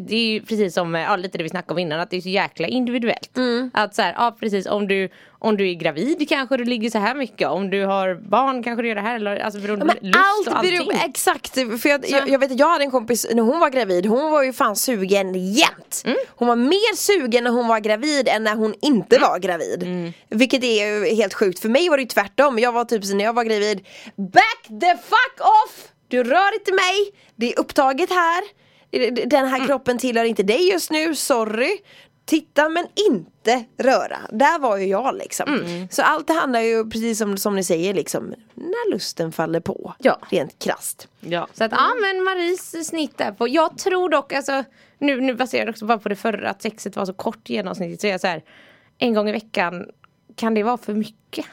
det 0.07 0.15
är 0.15 0.27
ju 0.33 0.41
precis 0.41 0.73
som, 0.73 0.93
ja, 0.95 1.15
lite 1.15 1.37
det 1.37 1.43
vi 1.43 1.49
snackade 1.49 1.73
om 1.73 1.79
innan, 1.79 1.99
att 1.99 2.09
det 2.09 2.17
är 2.17 2.21
så 2.21 2.29
jäkla 2.29 2.67
individuellt. 2.67 3.37
Mm. 3.37 3.71
Att 3.73 3.95
så 3.95 4.01
här, 4.01 4.13
ja 4.17 4.35
precis 4.39 4.65
om 4.65 4.87
du, 4.87 5.09
om 5.39 5.57
du 5.57 5.69
är 5.69 5.73
gravid 5.73 6.29
kanske 6.29 6.57
det 6.57 6.63
ligger 6.63 6.89
så 6.89 6.97
här 6.97 7.15
mycket, 7.15 7.47
om 7.47 7.69
du 7.69 7.85
har 7.85 8.15
barn 8.15 8.63
kanske 8.63 8.81
du 8.81 8.87
gör 8.87 8.95
det 8.95 9.01
här 9.01 9.15
eller 9.15 9.37
alltså 9.39 9.59
beroende 9.59 9.85
Ja, 9.85 9.93
på 9.99 10.05
lust 10.05 10.17
allt 10.17 10.47
och 10.47 10.57
allting. 10.57 10.77
beror, 10.77 10.93
exakt, 11.05 11.53
för 11.53 11.89
jag, 11.89 12.09
jag, 12.09 12.29
jag 12.29 12.39
vet 12.39 12.59
jag 12.59 12.69
hade 12.69 12.83
en 12.83 12.91
kompis 12.91 13.27
när 13.33 13.43
hon 13.43 13.59
var 13.59 13.69
gravid, 13.69 14.05
hon 14.05 14.31
var 14.31 14.43
ju 14.43 14.53
fan 14.53 14.75
sugen 14.75 15.53
jämt 15.53 16.01
Mm. 16.05 16.17
Hon 16.27 16.47
var 16.47 16.55
mer 16.55 16.95
sugen 16.95 17.43
när 17.43 17.51
hon 17.51 17.67
var 17.67 17.79
gravid 17.79 18.27
än 18.27 18.43
när 18.43 18.55
hon 18.55 18.73
inte 18.81 19.19
var 19.19 19.39
gravid 19.39 19.83
Mm. 19.83 20.13
Vilket 20.29 20.63
är 20.63 20.85
ju 20.87 21.15
helt 21.15 21.33
sjukt, 21.33 21.59
för 21.59 21.69
mig 21.69 21.89
var 21.89 21.97
det 21.97 22.03
ju 22.03 22.07
tvärtom, 22.09 22.59
jag 22.59 22.71
var 22.71 22.85
typ 22.85 23.03
när 23.13 23.23
jag 23.23 23.33
var 23.33 23.43
gravid 23.43 23.85
Back 24.15 24.63
the 24.81 24.97
fuck 24.97 25.39
off! 25.39 25.87
Du 26.07 26.23
rör 26.23 26.53
inte 26.53 26.71
mig, 26.71 27.11
det 27.35 27.53
är 27.53 27.59
upptaget 27.59 28.09
här 28.09 28.43
Den 29.25 29.47
här 29.47 29.65
kroppen 29.67 29.97
tillhör 29.97 30.25
inte 30.25 30.43
dig 30.43 30.69
just 30.71 30.91
nu, 30.91 31.15
sorry 31.15 31.77
Titta 32.25 32.69
men 32.69 32.87
inte 33.09 33.65
röra, 33.77 34.17
där 34.31 34.59
var 34.59 34.77
ju 34.77 34.85
jag 34.85 35.15
liksom 35.17 35.61
Så 35.91 36.01
allt 36.01 36.27
det 36.27 36.33
handlar 36.33 36.59
ju 36.59 36.89
precis 36.89 37.17
som, 37.17 37.37
som 37.37 37.55
ni 37.55 37.63
säger 37.63 37.93
liksom 37.93 38.33
När 38.53 38.91
lusten 38.91 39.31
faller 39.31 39.59
på, 39.59 39.93
Ja. 39.99 40.19
rent 40.29 40.59
krasst 40.63 41.07
Ja. 41.19 41.47
Så 41.53 41.63
att 41.63 41.71
ja 41.71 41.91
men 42.01 42.23
Maries 42.23 42.87
snitt 42.87 43.17
där 43.17 43.31
på, 43.31 43.47
jag 43.47 43.77
tror 43.77 44.09
dock 44.09 44.33
alltså 44.33 44.63
Nu, 44.97 45.21
nu 45.21 45.35
baserar 45.35 45.61
jag 45.65 45.69
också 45.69 45.85
bara 45.85 45.97
på 45.97 46.09
det 46.09 46.15
förra 46.15 46.49
att 46.49 46.61
sexet 46.61 46.95
var 46.95 47.05
så 47.05 47.13
kort 47.13 47.49
genomsnittligt 47.49 48.01
så 48.01 48.07
jag 48.07 48.21
så 48.21 48.27
här 48.27 48.43
En 48.97 49.13
gång 49.13 49.29
i 49.29 49.31
veckan 49.31 49.85
Kan 50.35 50.53
det 50.53 50.63
vara 50.63 50.77
för 50.77 50.93
mycket? 50.93 51.45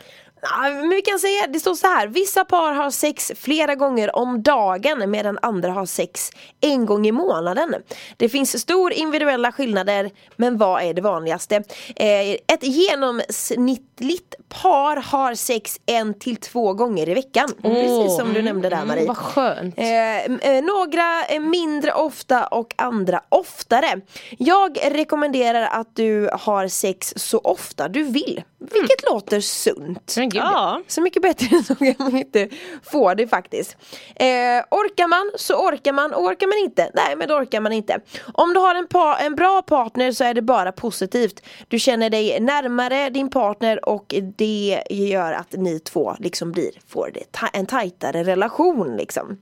Men 0.62 0.88
vi 0.88 1.02
kan 1.02 1.18
säga, 1.18 1.46
det 1.48 1.60
står 1.60 1.74
så 1.74 1.86
här, 1.86 2.06
vissa 2.06 2.44
par 2.44 2.72
har 2.72 2.90
sex 2.90 3.32
flera 3.36 3.74
gånger 3.74 4.16
om 4.16 4.42
dagen 4.42 5.10
medan 5.10 5.38
andra 5.42 5.72
har 5.72 5.86
sex 5.86 6.30
en 6.60 6.86
gång 6.86 7.06
i 7.06 7.12
månaden. 7.12 7.74
Det 8.16 8.28
finns 8.28 8.60
stor 8.60 8.92
individuella 8.92 9.52
skillnader, 9.52 10.10
men 10.36 10.58
vad 10.58 10.82
är 10.82 10.94
det 10.94 11.02
vanligaste? 11.02 11.56
Eh, 11.96 12.30
ett 12.46 12.62
genomsnittligt 12.62 14.34
par 14.48 14.96
har 14.96 15.34
sex 15.34 15.80
en 15.86 16.18
till 16.18 16.36
två 16.36 16.72
gånger 16.74 17.08
i 17.08 17.14
veckan. 17.14 17.48
Precis 17.62 18.16
som 18.16 18.32
du 18.34 18.42
nämnde 18.42 18.68
där 18.68 18.84
Marie. 18.84 19.06
Vad 19.06 19.16
skönt. 19.16 19.78
Eh, 19.78 20.24
eh, 20.24 20.64
några 20.64 21.40
mindre 21.40 21.92
ofta 21.92 22.46
och 22.46 22.74
andra 22.78 23.22
oftare. 23.28 24.00
Jag 24.38 24.78
rekommenderar 24.82 25.62
att 25.62 25.96
du 25.96 26.30
har 26.32 26.68
sex 26.68 27.12
så 27.16 27.38
ofta 27.38 27.88
du 27.88 28.02
vill. 28.02 28.42
Vilket 28.60 29.04
låter 29.10 29.40
sunt. 29.40 30.14
Men 30.16 30.28
gud. 30.28 30.42
Ja. 30.42 30.82
Så 30.88 31.00
mycket 31.00 31.22
bättre 31.22 31.46
än 31.56 31.64
så 31.64 31.74
kan 31.74 31.94
man 31.98 32.16
inte 32.16 32.48
få 32.82 33.14
det 33.14 33.28
faktiskt. 33.28 33.76
Eh, 34.16 34.26
orkar 34.70 35.08
man 35.08 35.30
så 35.36 35.54
orkar 35.68 35.92
man, 35.92 36.12
och 36.14 36.22
orkar 36.24 36.46
man 36.46 36.58
inte, 36.58 36.90
nej 36.94 37.16
men 37.16 37.28
då 37.28 37.34
orkar 37.34 37.60
man 37.60 37.72
inte. 37.72 38.00
Om 38.34 38.54
du 38.54 38.60
har 38.60 38.74
en, 38.74 38.86
pa- 38.86 39.16
en 39.18 39.34
bra 39.34 39.62
partner 39.62 40.12
så 40.12 40.24
är 40.24 40.34
det 40.34 40.42
bara 40.42 40.72
positivt. 40.72 41.42
Du 41.68 41.78
känner 41.78 42.10
dig 42.10 42.40
närmare 42.40 43.10
din 43.10 43.30
partner 43.30 43.88
och 43.88 44.14
det 44.36 44.82
gör 44.90 45.32
att 45.32 45.52
ni 45.52 45.78
två 45.80 46.16
liksom 46.18 46.52
blir, 46.52 46.70
får 46.88 47.10
det 47.14 47.32
ta- 47.32 47.48
en 47.52 47.66
tajtare 47.66 48.24
relation 48.24 48.96
liksom. 48.96 49.38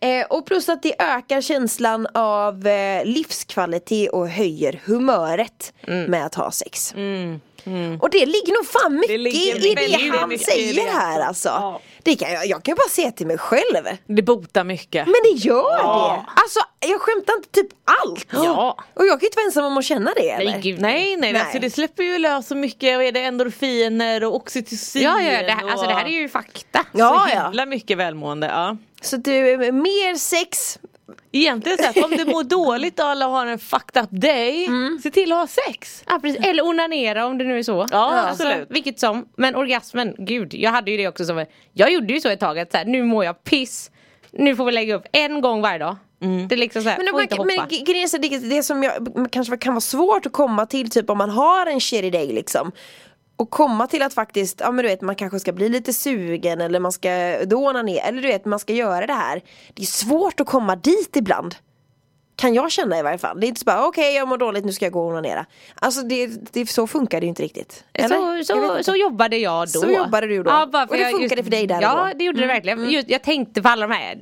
Eh, 0.00 0.26
och 0.30 0.46
plus 0.46 0.68
att 0.68 0.82
det 0.82 1.02
ökar 1.02 1.40
känslan 1.40 2.06
av 2.14 2.66
eh, 2.66 3.04
livskvalitet 3.04 4.10
och 4.10 4.28
höjer 4.28 4.80
humöret 4.84 5.72
med 5.86 6.26
att 6.26 6.34
ha 6.34 6.50
sex. 6.50 6.94
Och 8.00 8.10
det 8.10 8.26
ligger 8.26 8.52
nog 8.52 8.66
fan 8.66 8.94
mycket 8.94 9.20
ligger 9.20 9.66
i 9.66 9.74
det 9.74 10.18
han 10.18 10.28
mycket 10.28 10.46
säger 10.46 10.74
det 10.74 10.90
här 10.90 11.20
alltså. 11.20 11.48
Ja. 11.48 11.80
Det 12.02 12.16
kan 12.16 12.32
jag, 12.32 12.46
jag 12.46 12.62
kan 12.62 12.74
bara 12.74 12.88
säga 12.88 13.10
till 13.10 13.26
mig 13.26 13.38
själv. 13.38 13.84
Det 14.06 14.22
botar 14.22 14.64
mycket. 14.64 15.06
Men 15.06 15.14
det 15.24 15.38
gör 15.38 15.76
det! 15.76 16.24
Alltså 16.36 16.60
jag 16.80 17.00
skämtar 17.00 17.34
inte 17.36 17.48
typ 17.50 17.68
allt. 17.84 18.26
Ja. 18.30 18.78
Och 18.94 19.06
jag 19.06 19.20
kan 19.20 19.20
ju 19.20 19.26
inte 19.26 19.36
vara 19.36 19.46
ensam 19.46 19.64
om 19.64 19.78
att 19.78 19.84
känna 19.84 20.12
det 20.16 20.30
eller? 20.30 20.50
Nej 20.50 20.60
gud. 20.60 20.80
Nej, 20.80 21.16
nej, 21.16 21.32
Nej. 21.32 21.42
Alltså, 21.42 21.58
det 21.58 21.70
släpper 21.70 22.02
ju 22.02 22.18
lös 22.18 22.46
så 22.46 22.54
mycket 22.54 22.96
och 22.96 23.04
är 23.04 23.12
det 23.12 23.20
endorfiner 23.20 24.24
och 24.24 24.34
oxytocin 24.34 25.02
Ja, 25.02 25.20
ja, 25.20 25.42
det, 25.42 25.52
här, 25.52 25.64
och 25.64 25.70
alltså 25.70 25.86
det 25.86 25.94
här 25.94 26.04
är 26.04 26.08
ju 26.08 26.28
fakta. 26.28 26.84
Ja, 26.92 27.26
så 27.28 27.34
ja. 27.36 27.44
himla 27.44 27.66
mycket 27.66 27.98
välmående. 27.98 28.46
Ja. 28.46 28.76
Så 29.04 29.16
du, 29.16 29.72
mer 29.72 30.14
sex, 30.14 30.78
Egentligen 31.32 31.78
så 31.78 31.84
här, 31.84 32.04
om 32.04 32.10
du 32.10 32.24
mår 32.24 32.44
dåligt 32.64 33.00
och 33.00 33.06
alla 33.06 33.26
har 33.26 33.46
en 33.46 33.58
fucked 33.58 34.02
up 34.02 34.08
day, 34.10 34.68
se 35.02 35.10
till 35.10 35.32
att 35.32 35.38
ha 35.38 35.46
sex. 35.46 36.04
Ja, 36.06 36.18
precis. 36.22 36.46
Eller 36.46 36.66
onanera 36.66 37.26
om 37.26 37.38
det 37.38 37.44
nu 37.44 37.58
är 37.58 37.62
så. 37.62 37.86
Ja, 37.90 38.28
absolut. 38.28 38.66
Vilket 38.70 39.00
som. 39.00 39.28
Men 39.36 39.56
orgasmen, 39.56 40.14
gud. 40.18 40.54
Jag 40.54 40.70
hade 40.70 40.90
ju 40.90 40.96
det 40.96 41.08
också 41.08 41.24
som 41.24 41.46
Jag 41.72 41.92
gjorde 41.92 42.12
ju 42.12 42.20
så 42.20 42.28
ett 42.28 42.40
tag 42.40 42.58
att 42.58 42.70
så 42.72 42.78
här, 42.78 42.84
nu 42.84 43.02
mår 43.02 43.24
jag 43.24 43.44
piss. 43.44 43.90
Nu 44.32 44.56
får 44.56 44.64
vi 44.64 44.72
lägga 44.72 44.94
upp 44.94 45.06
en 45.12 45.40
gång 45.40 45.60
varje 45.60 45.78
dag. 45.78 45.96
Det 46.48 46.54
är 46.54 46.56
liksom 46.56 46.82
så 46.82 46.88
här, 46.88 46.96
Men, 46.96 47.12
man, 47.12 47.22
inte 47.22 47.44
men 47.44 47.58
hoppa. 47.58 47.66
grejen 47.68 48.08
är 48.14 48.18
det, 48.18 48.38
det 48.38 48.62
som 48.62 48.82
jag, 48.82 49.08
kanske 49.30 49.56
kan 49.56 49.74
vara 49.74 49.80
svårt 49.80 50.26
att 50.26 50.32
komma 50.32 50.66
till 50.66 50.90
typ 50.90 51.10
om 51.10 51.18
man 51.18 51.30
har 51.30 51.66
en 51.66 51.80
shitty 51.80 52.10
day 52.10 52.32
liksom 52.32 52.72
och 53.36 53.50
komma 53.50 53.86
till 53.86 54.02
att 54.02 54.14
faktiskt, 54.14 54.60
ja 54.60 54.70
men 54.70 54.82
du 54.82 54.88
vet 54.88 55.00
man 55.00 55.14
kanske 55.14 55.40
ska 55.40 55.52
bli 55.52 55.68
lite 55.68 55.92
sugen 55.92 56.60
eller 56.60 56.80
man 56.80 56.92
ska 56.92 57.38
dåna 57.44 57.82
ner 57.82 58.02
eller 58.04 58.22
du 58.22 58.28
vet 58.28 58.44
man 58.44 58.58
ska 58.58 58.72
göra 58.72 59.06
det 59.06 59.12
här. 59.12 59.42
Det 59.74 59.82
är 59.82 59.86
svårt 59.86 60.40
att 60.40 60.46
komma 60.46 60.76
dit 60.76 61.16
ibland. 61.16 61.54
Kan 62.36 62.54
jag 62.54 62.72
känna 62.72 62.98
i 62.98 63.02
varje 63.02 63.18
fall. 63.18 63.40
Det 63.40 63.46
är 63.46 63.48
inte 63.48 63.60
så 63.60 63.64
bara 63.64 63.86
okej 63.86 64.14
jag 64.14 64.28
mår 64.28 64.38
dåligt 64.38 64.64
nu 64.64 64.72
ska 64.72 64.84
jag 64.84 64.92
gå 64.92 65.00
och 65.00 65.10
onanera. 65.10 65.46
Alltså 65.74 66.02
det, 66.02 66.26
det, 66.52 66.66
så 66.66 66.86
funkar 66.86 67.20
det 67.20 67.24
ju 67.24 67.28
inte 67.28 67.42
riktigt. 67.42 67.84
Eller? 67.92 68.42
Så, 68.42 68.54
så, 68.54 68.84
så 68.84 68.96
jobbade 68.96 69.36
jag 69.36 69.60
då. 69.60 69.80
Så 69.80 69.90
jobbade 69.90 70.26
du 70.26 70.42
då. 70.42 70.50
Ja, 70.50 70.66
bara 70.66 70.84
Och 70.84 70.96
det 70.96 71.10
funkade 71.10 71.42
för 71.42 71.50
dig 71.50 71.66
där 71.66 71.82
Ja, 71.82 71.94
då. 71.94 72.02
Mm, 72.02 72.18
det 72.18 72.24
gjorde 72.24 72.40
det 72.40 72.46
verkligen. 72.46 72.90
Just, 72.90 73.10
jag 73.10 73.22
tänkte 73.22 73.62
på 73.62 73.68
alla 73.68 73.86
de 73.86 73.94
här 73.94 74.18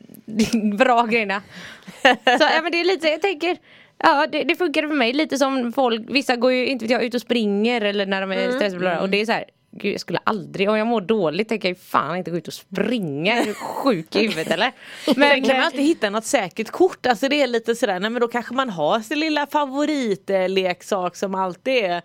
bra 0.76 1.02
grejerna. 1.06 1.42
så 2.02 2.08
ja, 2.24 2.62
men 2.62 2.72
det 2.72 2.80
är 2.80 2.84
lite, 2.84 3.08
jag 3.08 3.22
tänker 3.22 3.58
Ja 4.02 4.26
det, 4.32 4.44
det 4.44 4.56
funkade 4.56 4.88
för 4.88 4.94
mig 4.94 5.12
lite 5.12 5.38
som 5.38 5.72
folk, 5.72 6.02
vissa 6.08 6.36
går 6.36 6.52
ju 6.52 6.66
inte 6.66 6.84
vet 6.84 6.90
jag 6.92 7.04
ut 7.04 7.14
och 7.14 7.20
springer 7.20 7.80
eller 7.80 8.06
när 8.06 8.20
de 8.20 8.32
är 8.32 8.36
Mm. 8.36 8.52
stressade 8.52 8.98
och 9.00 9.08
det 9.08 9.20
är 9.20 9.26
så 9.26 9.32
här 9.32 9.44
Gud 9.76 9.92
jag 9.94 10.00
skulle 10.00 10.18
aldrig, 10.24 10.70
om 10.70 10.76
jag 10.78 10.86
mår 10.86 11.00
dåligt 11.00 11.48
tänker 11.48 11.68
jag 11.68 11.78
fan 11.78 12.16
inte 12.16 12.30
gå 12.30 12.36
ut 12.36 12.48
och 12.48 12.54
springa, 12.54 13.34
är 13.34 13.44
du 13.44 13.54
sjuk 13.54 14.16
i 14.16 14.20
huvudet 14.22 14.50
eller? 14.50 14.72
Men 15.06 15.14
Men 15.28 15.44
kan 15.44 15.56
man 15.56 15.66
alltid 15.66 15.80
hitta 15.80 16.10
något 16.10 16.24
säkert 16.24 16.70
kort, 16.70 17.06
alltså 17.06 17.28
det 17.28 17.42
är 17.42 17.46
lite 17.46 17.74
sådär, 17.74 18.00
nej 18.00 18.10
men 18.10 18.20
då 18.20 18.28
kanske 18.28 18.54
man 18.54 18.70
har 18.70 19.00
sin 19.00 19.20
lilla 19.20 19.46
favoritleksak 19.46 21.16
som 21.16 21.34
alltid 21.34 21.74
är 21.84 22.02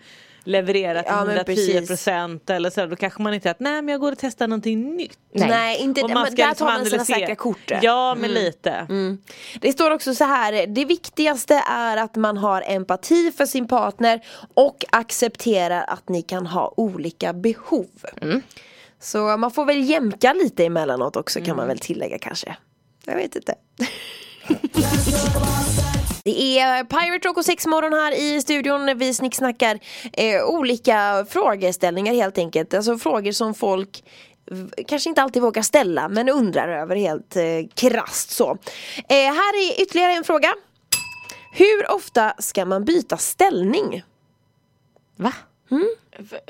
levererat 0.47 1.05
Ja, 1.09 1.25
men 1.25 1.37
110% 1.37 2.51
eller 2.51 2.69
så, 2.69 2.85
då 2.85 2.95
kanske 2.95 3.21
man 3.21 3.33
inte 3.33 3.51
att 3.51 3.59
nej 3.59 3.81
men 3.81 3.91
jag 3.91 4.01
går 4.01 4.11
och 4.11 4.17
testar 4.17 4.47
någonting 4.47 4.95
nytt. 4.95 5.19
Nej. 5.31 5.49
Nej 5.49 5.79
inte, 5.79 6.01
Och 6.01 6.09
men 6.09 6.23
där 6.23 6.31
liksom 6.31 6.55
tar 6.55 6.65
man 6.65 6.85
sina 6.85 7.05
säkra 7.05 7.35
kort. 7.35 7.71
Ja 7.81 8.15
men 8.19 8.31
lite. 8.31 8.87
Det 9.61 9.71
står 9.71 9.91
också 9.91 10.15
så 10.15 10.23
här, 10.23 10.67
det 10.67 10.85
viktigaste 10.85 11.63
är 11.69 11.97
att 11.97 12.15
man 12.15 12.37
har 12.37 12.63
empati 12.67 13.31
för 13.31 13.45
sin 13.45 13.67
partner 13.67 14.21
och 14.53 14.85
accepterar 14.89 15.85
att 15.87 16.09
ni 16.09 16.21
kan 16.21 16.47
ha 16.47 16.73
olika 16.77 17.33
behov. 17.33 17.87
Så 18.99 19.37
man 19.37 19.51
får 19.51 19.65
väl 19.65 19.89
jämka 19.89 20.33
lite 20.33 20.65
emellanåt 20.65 21.15
också 21.15 21.41
kan 21.41 21.55
man 21.55 21.67
väl 21.67 21.79
tillägga 21.79 22.19
kanske. 22.19 22.57
Jag 23.05 23.15
vet 23.15 23.35
inte. 23.35 23.55
Det 26.27 26.60
är 26.60 26.84
Pirate 26.84 27.27
Rock 27.27 27.38
och 27.38 27.46
Sexmorgon 27.46 27.93
här 27.93 28.12
i 28.12 28.41
studion 28.41 28.98
vi 28.98 29.13
snicksnackar 29.13 29.79
eh, 30.13 30.43
olika 30.46 31.25
frågeställningar 31.29 32.13
helt 32.13 32.38
enkelt. 32.38 32.74
Alltså 32.74 32.98
frågor 32.98 33.31
som 33.31 33.53
folk 33.53 34.03
kanske 34.88 35.10
inte 35.10 35.22
alltid 35.22 35.41
vågar 35.41 35.62
ställa 35.62 36.10
men 36.10 36.29
undrar 36.29 36.67
över 36.67 36.96
helt 36.96 37.36
eh, 37.36 37.43
krasst 37.75 38.29
så. 38.29 38.57
Eh, 39.10 39.15
här 39.15 39.72
är 39.72 39.81
ytterligare 39.81 40.12
en 40.12 40.24
fråga. 40.24 40.53
Hur 41.51 41.91
ofta 41.91 42.34
ska 42.39 42.65
man 42.65 42.86
byta 42.86 43.17
ställning? 43.17 44.03
Va? 45.15 45.34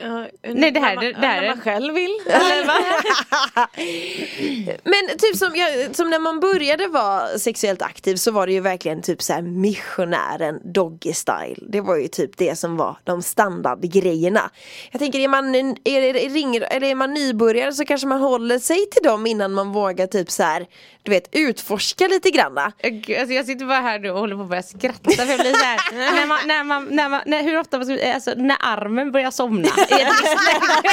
Nej 0.01 0.31
Nej, 0.53 0.71
det 0.71 0.79
här- 0.79 0.87
när 0.87 0.95
man, 0.95 1.05
det- 1.05 1.11
det 1.21 1.27
här 1.27 1.41
när 1.41 1.43
är- 1.43 1.47
man 1.55 1.61
själv 1.61 1.93
vill. 1.93 2.17
Men 4.83 5.17
typ 5.17 5.35
som, 5.37 5.55
jag, 5.55 5.95
som 5.95 6.09
när 6.09 6.19
man 6.19 6.39
började 6.39 6.87
vara 6.87 7.27
sexuellt 7.39 7.81
aktiv 7.81 8.15
så 8.15 8.31
var 8.31 8.47
det 8.47 8.53
ju 8.53 8.59
verkligen 8.59 9.01
typ 9.01 9.21
så 9.21 9.33
här 9.33 9.41
missionären 9.41 10.73
doggy 10.73 11.13
style. 11.13 11.55
Det 11.67 11.81
var 11.81 11.95
ju 11.97 12.07
typ 12.07 12.37
det 12.37 12.55
som 12.55 12.77
var 12.77 12.97
de 13.03 13.21
standardgrejerna. 13.21 14.49
Jag 14.91 14.99
tänker 14.99 15.19
är 15.19 15.27
man, 15.27 15.55
är, 15.55 15.75
är, 15.85 16.29
ringer, 16.29 16.61
eller 16.61 16.87
är 16.87 16.95
man 16.95 17.13
nybörjare 17.13 17.73
så 17.73 17.85
kanske 17.85 18.07
man 18.07 18.21
håller 18.21 18.59
sig 18.59 18.89
till 18.89 19.03
dem 19.03 19.27
innan 19.27 19.53
man 19.53 19.71
vågar 19.71 20.07
typ 20.07 20.31
så 20.31 20.43
här 20.43 20.65
du 21.03 21.11
vet 21.11 21.29
utforska 21.31 22.07
lite 22.07 22.29
granna. 22.31 22.71
Gud, 22.83 23.17
Alltså 23.17 23.33
jag 23.33 23.45
sitter 23.45 23.65
bara 23.65 23.79
här 23.79 23.99
nu 23.99 24.09
och 24.11 24.19
håller 24.19 24.35
på 24.35 24.41
att 24.41 24.49
börja 24.49 24.63
skratta 24.63 25.11
för 25.11 25.25
jag 25.31 25.39
blir 25.39 25.53
så 25.53 25.65
här, 25.65 25.79
när 26.15 26.25
man, 26.27 26.37
när 26.45 26.63
man, 26.63 26.85
när 26.91 27.09
man, 27.09 27.21
när, 27.25 27.43
hur 27.43 27.59
ofta, 27.59 27.77
alltså 28.13 28.33
när 28.37 28.57
armen 28.59 29.11
börjar 29.11 29.31
somna 29.31 29.56
i 29.65 30.01
ett 30.01 30.07
visst 30.21 30.45
läge. 30.47 30.87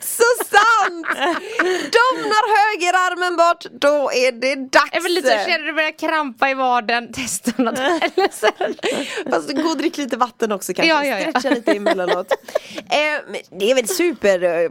Så 0.00 0.24
sant! 0.44 1.06
Domnar 1.96 2.46
högerarmen 2.58 3.36
bort, 3.36 3.64
då 3.80 4.10
är 4.12 4.32
det 4.32 4.54
dags! 4.54 4.90
Jag 4.92 5.00
vill 5.02 5.14
lite 5.14 5.28
så 5.28 5.50
känner 5.50 5.66
du 5.66 5.72
börjar 5.72 5.98
krampa 5.98 6.50
i 6.50 6.54
vaden, 6.54 7.12
testa 7.12 7.52
något 7.62 7.78
eller 7.78 8.28
så. 8.32 8.48
Fast 9.30 9.52
gå 9.52 9.68
och 9.68 9.76
drick 9.76 9.96
lite 9.96 10.16
vatten 10.16 10.52
också 10.52 10.74
kanske, 10.74 10.88
Ja, 10.94 11.04
ja, 11.04 11.18
ja. 11.20 11.30
stretcha 11.30 11.50
lite 11.50 11.72
emellanåt. 11.72 12.32
eh, 12.76 13.36
det 13.60 13.70
är 13.70 13.74
väl 13.74 13.88
super 13.88 14.42
eh, 14.44 14.70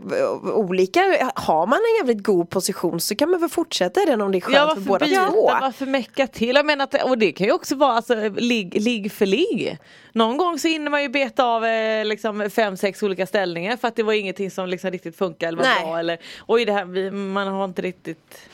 olika, 0.55 1.31
har 1.35 1.67
man 1.67 1.79
en 1.79 2.07
jävligt 2.07 2.23
god 2.25 2.49
position 2.49 2.99
så 2.99 3.15
kan 3.15 3.29
man 3.29 3.39
väl 3.39 3.49
fortsätta 3.49 4.01
i 4.01 4.05
den 4.05 4.21
om 4.21 4.31
det 4.31 4.37
är 4.37 4.41
skönt 4.41 4.55
Ja 4.55 4.73
för 4.75 4.81
båda 4.81 5.05
två. 5.05 5.51
varför 5.61 5.85
mecka 5.85 6.27
till? 6.27 6.55
Jag 6.55 6.65
menar 6.65 6.83
att, 6.83 7.03
och 7.03 7.17
det 7.17 7.31
kan 7.31 7.47
ju 7.47 7.53
också 7.53 7.75
vara 7.75 7.93
alltså, 7.93 8.29
ligg, 8.29 8.81
ligg 8.81 9.11
för 9.11 9.25
ligg. 9.25 9.77
Någon 10.15 10.37
gång 10.37 10.59
så 10.59 10.67
hinner 10.67 10.91
man 10.91 11.01
ju 11.01 11.09
beta 11.09 11.43
av 11.43 11.65
eh, 11.65 12.05
liksom 12.05 12.49
fem, 12.49 12.77
sex 12.77 13.03
olika 13.03 13.25
ställningar 13.27 13.77
för 13.77 13.87
att 13.87 13.95
det 13.95 14.03
var 14.03 14.13
ingenting 14.13 14.51
som 14.51 14.69
liksom 14.69 14.91
riktigt 14.91 15.17
funkar 15.17 15.47
eller 15.47 15.57
var 15.57 15.65
Nej. 15.65 15.83
bra 15.83 15.99
eller 15.99 16.17
oj 16.47 16.65
det 16.65 16.73
här, 16.73 16.85
vi, 16.85 17.11
man 17.11 17.47
har 17.47 17.65
inte 17.65 17.81
riktigt 17.81 18.49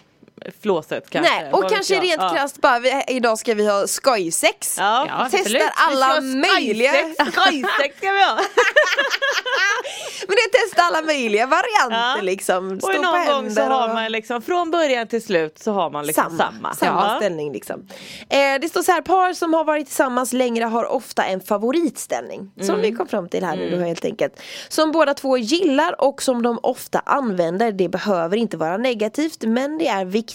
flåset 0.62 1.10
kanske. 1.10 1.32
Nej, 1.42 1.52
och 1.52 1.70
kanske 1.70 1.94
jag. 1.96 2.04
rent 2.04 2.22
ja. 2.22 2.30
krasst 2.36 2.62
bara, 2.62 2.80
vi, 2.80 3.04
idag 3.08 3.38
ska 3.40 3.54
vi 3.54 3.68
ha 3.68 3.88
skojsex. 3.88 4.76
Ja, 4.78 5.06
Ja, 5.10 5.28
Testar 5.32 5.40
absolut. 5.40 5.64
alla 5.76 6.22
möjliga 6.22 6.92
skojsex. 7.32 7.98
Ska 7.98 8.12
vi 8.12 8.24
ha! 8.24 8.40
Men 10.28 10.36
det 10.36 10.42
är 10.58 10.66
testa 10.68 10.82
alla 10.84 11.02
möjliga 11.02 11.46
varianter 11.48 12.16
Ja. 12.18 12.22
liksom. 12.22 12.80
Stå 12.80 12.88
Och 12.90 12.96
på 12.96 13.02
någon 13.02 13.26
gång 13.26 13.52
så 13.56 13.62
har 13.62 13.88
man 13.94 14.12
liksom 14.12 14.42
från 14.42 14.72
början 14.72 15.08
till 15.08 15.22
slut 15.24 15.60
så 15.60 15.72
har 15.72 15.90
man 15.90 16.06
liksom 16.06 16.38
samma, 16.38 16.74
samma. 16.74 16.74
samma 16.74 17.18
ställning 17.18 17.54
liksom. 17.54 17.88
Eh, 18.30 18.60
det 18.62 18.70
står 18.70 18.82
så 18.84 18.92
här, 18.92 19.02
par 19.02 19.34
som 19.34 19.54
har 19.54 19.64
varit 19.64 19.86
tillsammans 19.88 20.34
längre 20.34 20.66
har 20.66 20.86
ofta 20.86 21.24
en 21.24 21.42
favoritställning. 21.42 22.52
Som 22.62 22.70
Mm. 22.70 22.82
vi 22.82 22.92
kom 22.92 23.08
fram 23.08 23.30
till 23.30 23.44
här 23.44 23.56
nu 23.56 23.70
då 23.70 23.86
helt 23.86 24.06
enkelt. 24.06 24.40
Som 24.70 24.92
båda 24.92 25.14
två 25.14 25.38
gillar 25.38 26.02
och 26.02 26.22
som 26.22 26.42
de 26.44 26.60
ofta 26.64 27.00
använder. 27.06 27.72
Det 27.72 27.90
behöver 27.90 28.38
inte 28.38 28.58
vara 28.58 28.78
negativt 28.78 29.42
men 29.42 29.78
det 29.78 29.88
är 29.88 30.06
viktigt 30.06 30.31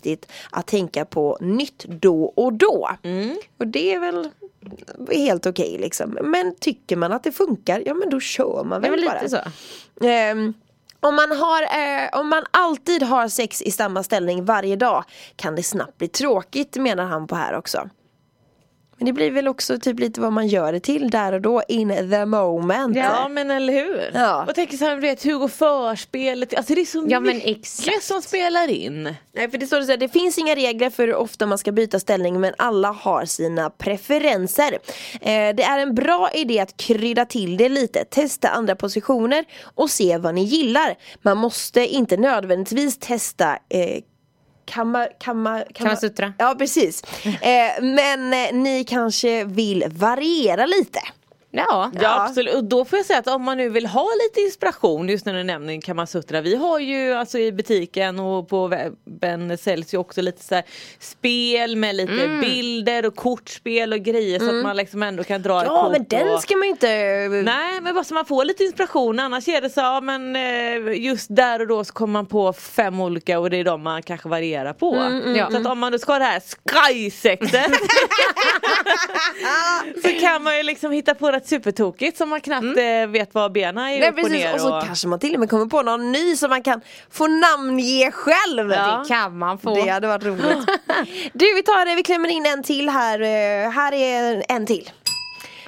att 0.50 0.66
tänka 0.66 1.04
på 1.04 1.38
nytt 1.40 1.84
då 1.84 2.24
och 2.24 2.52
då. 2.52 2.90
Mm. 3.02 3.36
Och 3.58 3.66
det 3.66 3.94
är 3.94 4.00
väl 4.00 4.30
helt 5.10 5.46
okej 5.46 5.78
liksom. 5.78 6.18
Men 6.22 6.54
tycker 6.60 6.96
man 6.96 7.12
att 7.12 7.24
det 7.24 7.32
funkar, 7.32 7.82
ja 7.86 7.94
men 7.94 8.10
då 8.10 8.20
kör 8.20 8.64
man 8.64 8.80
väl 8.80 8.90
var 8.90 9.08
bara. 9.08 9.22
lite 9.22 9.28
så. 9.28 10.06
Ehm, 10.06 10.54
om 11.00 11.14
man, 11.14 11.30
har, 11.30 11.62
eh, 11.62 12.20
om 12.20 12.28
man 12.28 12.44
alltid 12.50 13.02
har 13.02 13.28
sex 13.28 13.62
i 13.62 13.70
samma 13.70 14.02
ställning 14.02 14.44
varje 14.44 14.76
dag 14.76 15.04
kan 15.36 15.56
det 15.56 15.62
snabbt 15.62 15.98
bli 15.98 16.08
tråkigt 16.08 16.76
menar 16.76 17.04
han 17.04 17.26
på 17.26 17.36
här 17.36 17.54
också. 17.54 17.90
Men 18.98 19.06
det 19.06 19.12
blir 19.12 19.30
väl 19.30 19.48
också 19.48 19.78
typ 19.78 20.00
lite 20.00 20.20
vad 20.20 20.32
man 20.32 20.46
gör 20.46 20.72
det 20.72 20.80
till 20.80 21.10
där 21.10 21.32
och 21.32 21.40
då 21.40 21.62
in 21.68 22.10
the 22.10 22.24
moment. 22.24 22.96
Ja 22.96 23.28
men 23.28 23.50
eller 23.50 23.72
hur? 23.72 24.10
Ja. 24.14 24.44
Och 24.48 24.54
tänk 24.54 24.78
så 24.78 24.84
här, 24.84 24.94
du 24.94 25.00
vet 25.00 25.24
Hugo 25.24 25.48
förspelet, 25.48 26.54
alltså 26.54 26.74
det 26.74 26.80
är 26.80 26.84
så 26.84 27.04
Ja, 27.08 27.20
men 27.20 27.36
mycket 27.36 28.02
som 28.02 28.22
spelar 28.22 28.68
in. 28.68 29.14
Nej 29.32 29.50
för 29.50 29.58
det 29.58 29.66
står 29.66 29.78
det 29.78 29.84
så 29.84 29.90
här, 29.90 29.98
det 29.98 30.08
finns 30.08 30.38
inga 30.38 30.54
regler 30.54 30.90
för 30.90 31.06
hur 31.06 31.14
ofta 31.14 31.46
man 31.46 31.58
ska 31.58 31.72
byta 31.72 32.00
ställning 32.00 32.40
men 32.40 32.54
alla 32.58 32.88
har 32.88 33.24
sina 33.24 33.70
preferenser. 33.70 34.78
Eh, 35.20 35.54
det 35.54 35.62
är 35.62 35.78
en 35.78 35.94
bra 35.94 36.30
idé 36.34 36.60
att 36.60 36.76
krydda 36.76 37.24
till 37.24 37.56
det 37.56 37.68
lite, 37.68 38.04
testa 38.04 38.48
andra 38.48 38.76
positioner 38.76 39.44
och 39.74 39.90
se 39.90 40.18
vad 40.18 40.34
ni 40.34 40.44
gillar. 40.44 40.96
Man 41.22 41.36
måste 41.36 41.86
inte 41.86 42.16
nödvändigtvis 42.16 42.98
testa 42.98 43.58
eh, 43.68 44.02
Kamma, 44.66 45.08
kamma, 45.18 45.64
Kamasutra. 45.74 46.32
Ja 46.38 46.54
precis. 46.58 47.02
Eh, 47.24 47.82
men 47.82 48.34
eh, 48.34 48.52
ni 48.52 48.84
kanske 48.84 49.44
vill 49.44 49.84
variera 49.88 50.66
lite. 50.66 51.00
Ja. 51.56 51.90
Ja, 52.00 52.24
absolut, 52.24 52.54
och 52.54 52.64
då 52.64 52.84
får 52.84 52.98
jag 52.98 53.06
säga 53.06 53.18
att 53.18 53.26
om 53.26 53.42
man 53.42 53.56
nu 53.56 53.68
vill 53.68 53.86
ha 53.86 54.08
lite 54.24 54.40
inspiration 54.40 55.08
just 55.08 55.26
när 55.26 55.34
du 55.34 55.42
nämner 55.42 55.80
Kamasutra. 55.80 56.40
Vi 56.40 56.56
har 56.56 56.78
ju 56.78 57.12
alltså 57.12 57.38
i 57.38 57.52
butiken 57.52 58.20
och 58.20 58.48
på 58.48 58.66
webben 58.68 59.58
säljs 59.58 59.94
ju 59.94 59.98
också 59.98 60.22
lite 60.22 60.44
så 60.44 60.62
spel 60.98 61.76
med 61.76 61.94
lite 61.94 62.12
Mm. 62.12 62.40
bilder 62.40 63.06
och 63.06 63.16
kortspel 63.16 63.92
och 63.92 63.98
grejer 63.98 64.38
så 64.38 64.58
att 64.58 64.64
man 64.64 64.76
liksom 64.76 65.02
ändå 65.02 65.24
kan 65.24 65.42
dra 65.42 65.60
ett 65.60 65.66
Ja 65.66 65.82
kort 65.82 65.92
men 65.92 66.04
den 66.08 66.34
och... 66.34 66.42
ska 66.42 66.56
man 66.56 66.68
inte... 66.68 66.86
Nej 67.28 67.80
men 67.80 67.94
bara 67.94 68.04
så 68.04 68.14
man 68.14 68.26
får 68.26 68.44
lite 68.44 68.64
inspiration 68.64 69.20
annars 69.20 69.48
är 69.48 69.60
det 69.60 69.70
så 69.70 69.80
ja, 69.80 70.00
men 70.00 70.36
eh, 70.36 71.04
just 71.04 71.26
där 71.30 71.60
och 71.60 71.66
då 71.66 71.84
så 71.84 71.92
kommer 71.92 72.12
man 72.12 72.26
på 72.26 72.52
fem 72.52 73.00
olika 73.00 73.38
och 73.38 73.50
det 73.50 73.56
är 73.56 73.64
de 73.64 73.82
man 73.82 74.02
kanske 74.02 74.28
varierar 74.28 74.72
på. 74.72 74.94
Mm, 74.94 75.36
ja. 75.36 75.50
Så 75.50 75.56
att 75.56 75.66
om 75.66 75.78
man 75.78 75.92
då 75.92 75.98
ska 75.98 76.12
ha 76.12 76.18
det 76.18 76.24
här 76.24 76.42
skysexet 76.70 77.70
så 80.02 80.08
kan 80.20 80.42
man 80.42 80.56
ju 80.56 80.62
liksom 80.62 80.92
hitta 80.92 81.14
på 81.14 81.30
supertokigt 81.48 82.18
som 82.18 82.28
man 82.28 82.40
knappt 82.40 82.64
eh, 82.78 83.06
vet 83.08 83.34
var 83.34 83.48
benen 83.48 83.78
är 83.78 84.00
Nej, 84.00 84.02
upp 84.02 84.08
och 84.08 84.16
precis. 84.16 84.32
ner. 84.32 84.54
Och 84.54 84.60
så 84.60 84.80
kanske 84.86 85.08
man 85.08 85.18
till 85.18 85.34
och 85.34 85.40
med 85.40 85.50
kommer 85.50 85.66
på 85.66 85.82
någon 85.82 86.12
ny 86.12 86.36
som 86.36 86.50
man 86.50 86.62
kan 86.62 86.80
få 87.10 87.26
namnge 87.26 88.10
själv. 88.10 88.68
Det 88.68 89.04
kan 89.08 89.38
man 89.38 89.58
få. 89.58 89.74
Det 89.74 89.88
hade 89.90 90.06
varit 90.06 90.24
roligt. 90.24 90.44
du 91.32 91.54
vi 91.54 91.62
tar 91.62 91.86
det, 91.86 91.94
vi 91.94 92.02
klämmer 92.02 92.28
in 92.28 92.46
en 92.46 92.62
till 92.62 92.88
här. 92.88 93.20
Eh, 93.20 93.70
Här 93.70 93.92
är 93.92 94.44
en 94.48 94.66
till. 94.66 94.90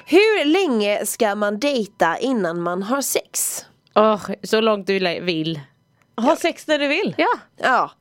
Hur 0.05 0.45
länge 0.45 1.05
ska 1.05 1.35
man 1.35 1.59
dejta 1.59 2.17
innan 2.17 2.61
man 2.61 2.83
har 2.83 3.01
sex? 3.01 3.65
Åh, 3.95 4.21
så 4.43 4.61
långt 4.61 4.87
du 4.87 4.99
vill. 5.21 5.59
Ha 6.17 6.35
sex 6.35 6.67
när 6.67 6.79
du 6.79 6.87
vill. 6.87 7.15
Ja. 7.17 7.29
Ja. 7.57 7.91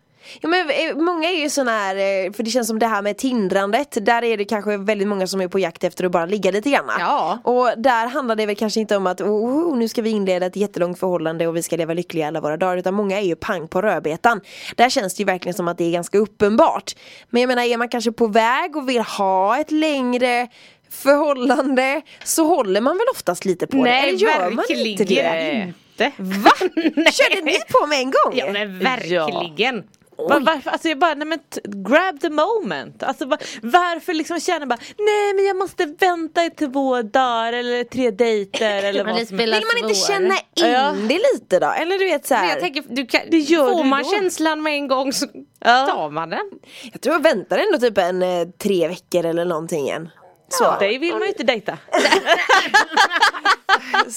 Ja, 0.41 0.49
men, 0.49 0.71
eh, 0.71 0.97
många 0.97 1.31
är 1.31 1.41
ju 1.41 1.51
såna 1.51 1.71
här, 1.71 1.97
eh, 1.97 2.33
för 2.33 2.43
det 2.43 2.51
känns 2.51 2.69
som 2.69 2.79
det 2.79 2.87
här 2.87 3.03
med 3.03 3.19
tindrandet, 3.19 4.07
där 4.07 4.25
är 4.25 4.37
det 4.37 4.45
kanske 4.45 4.77
väldigt 4.77 5.09
många 5.09 5.27
som 5.27 5.41
är 5.41 5.49
på 5.49 5.59
jakt 5.59 5.85
efter 5.85 6.05
att 6.05 6.13
bara 6.13 6.27
ligga 6.27 6.51
lite 6.51 6.71
grann. 6.71 6.91
Ja. 6.99 7.39
Och 7.45 7.71
där 7.77 8.07
handlar 8.07 8.37
det 8.37 8.47
väl 8.47 8.57
kanske 8.57 8.81
inte 8.81 8.97
om 8.97 9.07
att 9.07 9.21
oh, 9.21 9.77
nu 9.77 9.89
ska 9.89 10.03
vi 10.03 10.11
inleda 10.11 10.47
ett 10.47 10.57
jättelångt 10.57 10.99
förhållande 10.99 11.47
och 11.47 11.57
vi 11.57 11.63
ska 11.63 11.77
leva 11.77 11.95
lyckliga 11.95 12.29
alla 12.29 12.41
våra 12.41 12.57
dagar 12.57 12.77
utan 12.77 12.95
många 12.95 13.21
är 13.21 13.25
ju 13.25 13.37
pang 13.37 13.69
på 13.69 13.83
rödbetan. 13.83 14.41
Där 14.77 14.91
känns 14.91 15.15
det 15.15 15.21
ju 15.21 15.25
verkligen 15.25 15.55
som 15.55 15.69
att 15.69 15.79
det 15.79 15.85
är 15.85 15.93
ganska 15.93 16.19
uppenbart. 16.19 16.95
Men 17.31 17.43
jag 17.43 17.49
menar 17.49 17.63
är 17.63 17.77
man 17.77 17.89
kanske 17.89 18.13
på 18.13 18.27
väg 18.27 18.77
och 18.77 18.89
vill 18.89 19.03
ha 19.03 19.59
ett 19.59 19.71
längre 19.71 20.49
förhållande 20.91 22.03
så 22.25 22.45
håller 22.45 22.81
man 22.81 22.97
väl 22.97 23.07
oftast 23.13 23.45
lite 23.45 23.67
på 23.67 23.77
det. 23.77 23.83
Nej, 23.83 24.09
Eller 24.09 24.19
gör 24.19 24.51
man 24.51 24.65
inte 24.69 25.05
verkligen 25.05 25.75
det? 25.97 26.13
Va? 26.19 26.51
Körde 27.13 27.43
ni 27.45 27.59
på 27.69 27.87
med 27.87 27.99
en 27.99 28.11
gång? 28.11 28.33
Ja 28.35 28.53
men 28.53 28.79
verkligen. 28.79 29.85
Va- 30.19 30.39
Varför, 30.41 30.71
alltså 30.71 30.89
jag 30.89 30.99
bara, 30.99 31.15
nej 31.15 31.27
men 31.27 31.39
grab 31.65 32.21
the 32.21 32.31
moment. 32.31 33.03
Alltså 33.03 33.27
va- 33.27 33.39
varför 33.63 34.15
liksom 34.15 34.41
känna 34.41 34.67
bara, 34.67 34.79
nej 34.99 35.35
men 35.35 35.45
jag 35.45 35.57
måste 35.57 35.87
vänta 35.87 36.45
i 36.45 36.51
två 36.51 37.03
dagar 37.03 37.53
eller 37.53 37.85
tre 37.85 38.11
dejter 38.11 38.83
eller 38.85 39.05
vad 39.13 39.29
som 39.29 39.37
Vill 39.37 39.51
man 39.51 39.83
inte 39.89 39.95
känna 39.95 40.35
in 40.35 40.41
Ja. 40.73 40.95
det 41.09 41.21
lite 41.35 41.59
då? 41.59 41.71
Eller 41.71 41.99
du 41.99 42.05
vet 42.05 42.27
så 42.27 42.35
här. 42.35 42.49
jag 42.49 42.61
tänker, 42.61 42.85
du 42.89 43.07
kan, 43.07 43.21
Det 43.31 43.39
gör 43.39 43.71
får 43.73 43.83
du 43.83 43.89
man 43.89 44.03
då. 44.03 44.11
känslan 44.11 44.63
med 44.63 44.73
en 44.73 44.89
gång 44.89 45.13
så 45.13 45.27
Ja. 45.61 45.87
tar 45.87 46.11
man 46.11 46.31
den. 46.31 46.51
Jag 46.93 47.01
tror 47.01 47.15
jag 47.15 47.23
väntar 47.23 47.59
ändå 47.59 47.79
typ 47.79 47.99
en 47.99 48.23
eh, 48.23 48.49
tre 48.63 48.89
veckor 48.89 49.25
eller 49.25 49.45
någonting 49.45 49.89
än. 49.89 50.09
Så. 50.49 50.77
Dig 50.79 50.99
vill 50.99 51.13
man 51.13 51.23
ju 51.23 51.29
inte 51.29 51.43
dejta. 51.43 51.79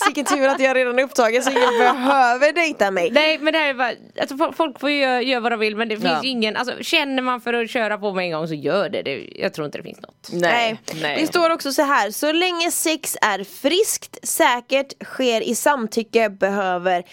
Vilken 0.06 0.26
tur 0.26 0.48
att 0.48 0.60
jag 0.60 0.76
redan 0.76 1.00
är 1.00 1.04
upptagen 1.04 1.44
så 1.44 1.50
ingen 1.52 1.78
behöver 1.80 2.54
dejta 2.54 2.92
mig. 2.92 3.12
Nej 3.12 3.38
men 3.42 3.54
det 3.54 3.60
här 3.60 3.70
är 3.70 3.74
bara, 3.74 3.92
alltså, 4.22 4.36
fo- 4.36 4.54
folk 4.54 4.80
får 4.80 4.90
ju 4.90 5.00
göra, 5.00 5.22
göra 5.22 5.40
vad 5.40 5.52
de 5.52 5.60
vill 5.60 5.76
men 5.76 5.90
det 5.90 5.96
finns 5.96 6.06
Ja. 6.12 6.20
ingen, 6.24 6.56
alltså 6.58 6.74
känner 6.82 7.22
man 7.22 7.42
för 7.42 7.54
att 7.54 7.70
köra 7.70 7.98
på 7.98 8.14
med 8.14 8.26
en 8.26 8.32
gång 8.32 8.48
så 8.48 8.54
gör 8.54 8.90
det. 8.90 9.02
det 9.02 9.30
jag 9.36 9.54
tror 9.54 9.66
inte 9.66 9.78
det 9.78 9.84
finns 9.84 10.00
något. 10.02 10.30
Nej. 10.32 10.80
Det 11.02 11.28
står 11.28 11.50
också 11.50 11.72
så 11.74 11.82
här, 11.82 12.12
så 12.12 12.32
länge 12.32 12.72
sex 12.72 13.18
är 13.22 13.44
friskt, 13.44 14.18
säkert, 14.28 15.04
sker 15.06 15.42
i 15.42 15.56
samtycke 15.56 16.30
behöver 16.30 16.98
eh, 16.98 17.04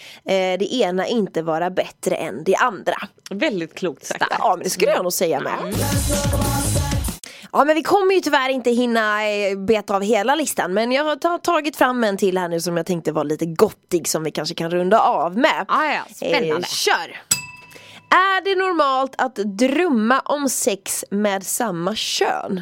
det 0.59 0.73
ena 0.73 1.07
inte 1.07 1.41
vara 1.41 1.69
bättre 1.69 2.15
än 2.15 2.43
det 2.43 2.55
andra. 2.55 2.95
Väldigt 3.29 3.75
klokt 3.75 4.05
sagt. 4.05 4.23
Ja 4.39 4.55
men 4.57 4.63
det 4.63 4.69
skulle 4.69 4.91
jag 4.91 5.03
nog 5.03 5.13
säga 5.13 5.39
med. 5.39 5.53
Ja 7.51 7.65
men 7.65 7.75
vi 7.75 7.83
kommer 7.83 8.13
ju 8.15 8.21
tyvärr 8.21 8.49
inte 8.49 8.71
hinna 8.71 9.29
eh, 9.29 9.57
beta 9.57 9.95
av 9.95 10.01
hela 10.03 10.35
listan 10.35 10.73
men 10.73 10.91
jag 10.91 11.03
har 11.03 11.15
ta- 11.15 11.37
tagit 11.37 11.75
fram 11.75 12.03
en 12.03 12.17
till 12.17 12.37
här 12.37 12.47
nu 12.49 12.59
som 12.61 12.77
jag 12.77 12.85
tänkte 12.85 13.11
var 13.11 13.23
lite 13.23 13.45
gottig 13.45 14.07
som 14.07 14.23
vi 14.23 14.31
kanske 14.31 14.55
kan 14.55 14.71
runda 14.71 14.99
av 14.99 15.37
med. 15.37 15.65
Ah, 15.67 15.85
ja, 15.93 16.01
spännande. 16.15 16.47
Eh, 16.55 16.61
kör! 16.63 17.21
Är 18.11 18.41
det 18.43 18.55
normalt 18.55 19.15
att 19.17 19.35
drömma 19.35 20.19
om 20.19 20.49
sex 20.49 21.05
med 21.11 21.43
samma 21.43 21.95
kön? 21.95 22.61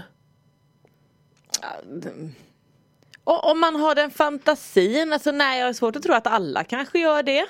Och 3.23 3.51
om 3.51 3.59
man 3.59 3.75
har 3.75 3.95
den 3.95 4.11
fantasin, 4.11 5.13
alltså 5.13 5.31
nej 5.31 5.59
jag 5.59 5.65
har 5.65 5.73
svårt 5.73 5.95
att 5.95 6.03
tro 6.03 6.13
att 6.13 6.27
alla 6.27 6.63
kanske 6.63 6.99
gör 6.99 7.23
det. 7.23 7.45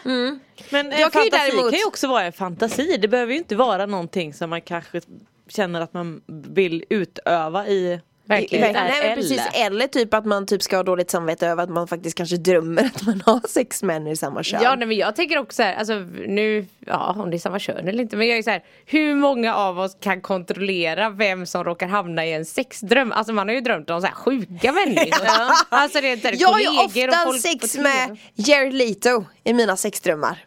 Men 0.69 0.91
en 0.91 0.99
Jag 0.99 1.11
kan 1.13 1.23
ju 1.23 1.31
fantasi 1.31 1.51
däremot- 1.51 1.71
kan 1.71 1.79
ju 1.79 1.85
också 1.85 2.07
vara 2.07 2.23
en 2.23 2.33
fantasi. 2.33 2.97
Det 2.97 3.07
behöver 3.07 3.31
ju 3.33 3.37
inte 3.37 3.55
vara 3.55 3.85
någonting 3.85 4.33
som 4.33 4.49
man 4.49 4.61
kanske 4.61 5.01
känner 5.49 5.81
att 5.81 5.93
man 5.93 6.21
vill 6.27 6.83
utöva 6.89 7.67
i 7.67 7.99
Verkligen. 8.25 8.69
i- 8.69 8.73
Nej, 8.73 8.91
men 9.03 9.15
precis, 9.15 9.41
eller 9.53 9.87
typ 9.87 10.13
att 10.13 10.25
man 10.25 10.45
typ 10.45 10.61
ska 10.63 10.75
ha 10.75 10.83
dåligt 10.83 11.11
samvete 11.11 11.47
över 11.47 11.63
att 11.63 11.69
man 11.69 11.87
faktiskt 11.87 12.17
kanske 12.17 12.37
drömmer 12.37 12.83
att 12.85 13.05
man 13.05 13.21
har 13.25 13.41
sex 13.47 13.83
män 13.83 14.07
i 14.07 14.15
samma 14.15 14.43
kön. 14.43 14.59
Ja 14.63 14.75
nej, 14.75 14.87
men 14.87 14.97
jag 14.97 15.15
tänker 15.15 15.37
också 15.37 15.55
så 15.55 15.63
här, 15.63 15.75
alltså 15.75 15.93
nu, 16.27 16.65
ja 16.79 17.15
om 17.19 17.29
det 17.29 17.37
är 17.37 17.39
samma 17.39 17.59
kön 17.59 17.87
eller 17.87 18.01
inte 18.03 18.15
men 18.17 18.27
jag 18.27 18.37
är 18.37 18.43
så 18.43 18.49
här, 18.49 18.63
hur 18.85 19.15
många 19.15 19.55
av 19.55 19.79
oss 19.79 19.97
kan 20.01 20.21
kontrollera 20.21 21.09
vem 21.09 21.45
som 21.45 21.63
råkar 21.63 21.87
hamna 21.87 22.25
i 22.25 22.33
en 22.33 22.45
sexdröm? 22.45 23.11
Alltså 23.11 23.33
man 23.33 23.47
har 23.47 23.55
ju 23.55 23.61
drömt 23.61 23.89
om 23.89 24.01
så 24.01 24.07
här 24.07 24.13
sjuka 24.13 24.71
människor. 24.71 25.27
Alltså 25.69 26.01
det 26.01 26.11
är 26.11 26.17
så 26.17 26.27
här, 26.27 26.35
jag 26.39 26.47
har 26.49 26.59
ju 26.59 26.67
ofta 26.85 27.33
sex 27.33 27.77
med 27.77 28.17
Jared 28.35 28.73
Leto 28.73 29.23
i 29.43 29.53
mina 29.53 29.77
sexdrömmar. 29.77 30.45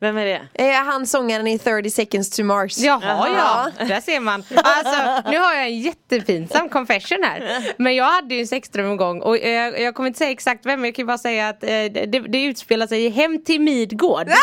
Vem 0.00 0.16
är 0.16 0.24
det? 0.24 0.48
Eh, 0.54 0.84
han 0.84 1.06
sångaren 1.06 1.46
i 1.46 1.58
30 1.58 1.90
seconds 1.90 2.30
to 2.30 2.44
Mars. 2.44 2.78
Jaha 2.78 3.28
ja, 3.28 3.86
där 3.86 4.00
ser 4.00 4.20
man. 4.20 4.44
Alltså 4.56 5.30
nu 5.30 5.38
har 5.38 5.54
jag 5.54 5.66
en 5.66 5.80
jättepinsam 5.80 6.68
confession 6.68 7.22
här. 7.22 7.64
Men 7.76 7.94
jag 7.96 8.04
hade 8.04 8.34
ju 8.34 8.40
en 8.40 8.46
sexdröm 8.46 8.90
en 8.90 8.96
gång 8.96 9.22
och 9.22 9.38
jag, 9.38 9.80
jag 9.80 9.94
kommer 9.94 10.06
inte 10.06 10.18
säga 10.18 10.30
exakt 10.30 10.66
vem 10.66 10.80
men 10.80 10.88
jag 10.88 10.94
kan 10.94 11.06
bara 11.06 11.18
säga 11.18 11.48
att 11.48 11.62
eh, 11.62 11.68
det, 11.68 12.24
det 12.28 12.44
utspelar 12.44 12.86
sig 12.86 13.04
i 13.04 13.08
Hem 13.08 13.44
till 13.44 13.60
Midgård. 13.60 14.28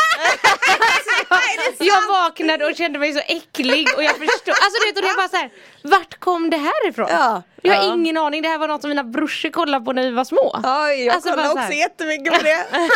jag 1.80 2.08
vaknade 2.08 2.66
och 2.66 2.76
kände 2.76 3.00
mig 3.00 3.14
så 3.14 3.20
äcklig 3.20 3.88
och 3.98 4.04
jag 4.04 4.16
förstod, 4.16 4.54
alltså 4.64 4.80
du 4.82 4.88
vet 4.88 4.96
och 4.96 5.02
det 5.02 5.10
är 5.10 5.18
bara 5.18 5.30
så 5.30 5.38
här, 5.38 5.50
vart 5.90 6.20
kom 6.20 6.50
det 6.50 6.58
här 6.58 6.90
ifrån? 6.90 7.08
Ja. 7.10 7.42
Jag 7.62 7.76
har 7.76 7.94
ingen 7.96 8.18
aning, 8.18 8.42
det 8.42 8.48
här 8.48 8.58
var 8.58 8.68
något 8.68 8.82
som 8.82 8.90
mina 8.90 9.04
brorsor 9.04 9.50
kollade 9.50 9.86
på 9.86 9.94
när 9.94 10.04
vi 10.04 10.12
var 10.12 10.24
små. 10.24 10.56
Oj, 10.64 11.06
jag 11.06 11.16
Alltså, 11.16 11.30
så 11.30 11.52
också 11.60 11.74
jättemycket 11.74 12.34
på 12.34 12.44
det. 12.44 12.66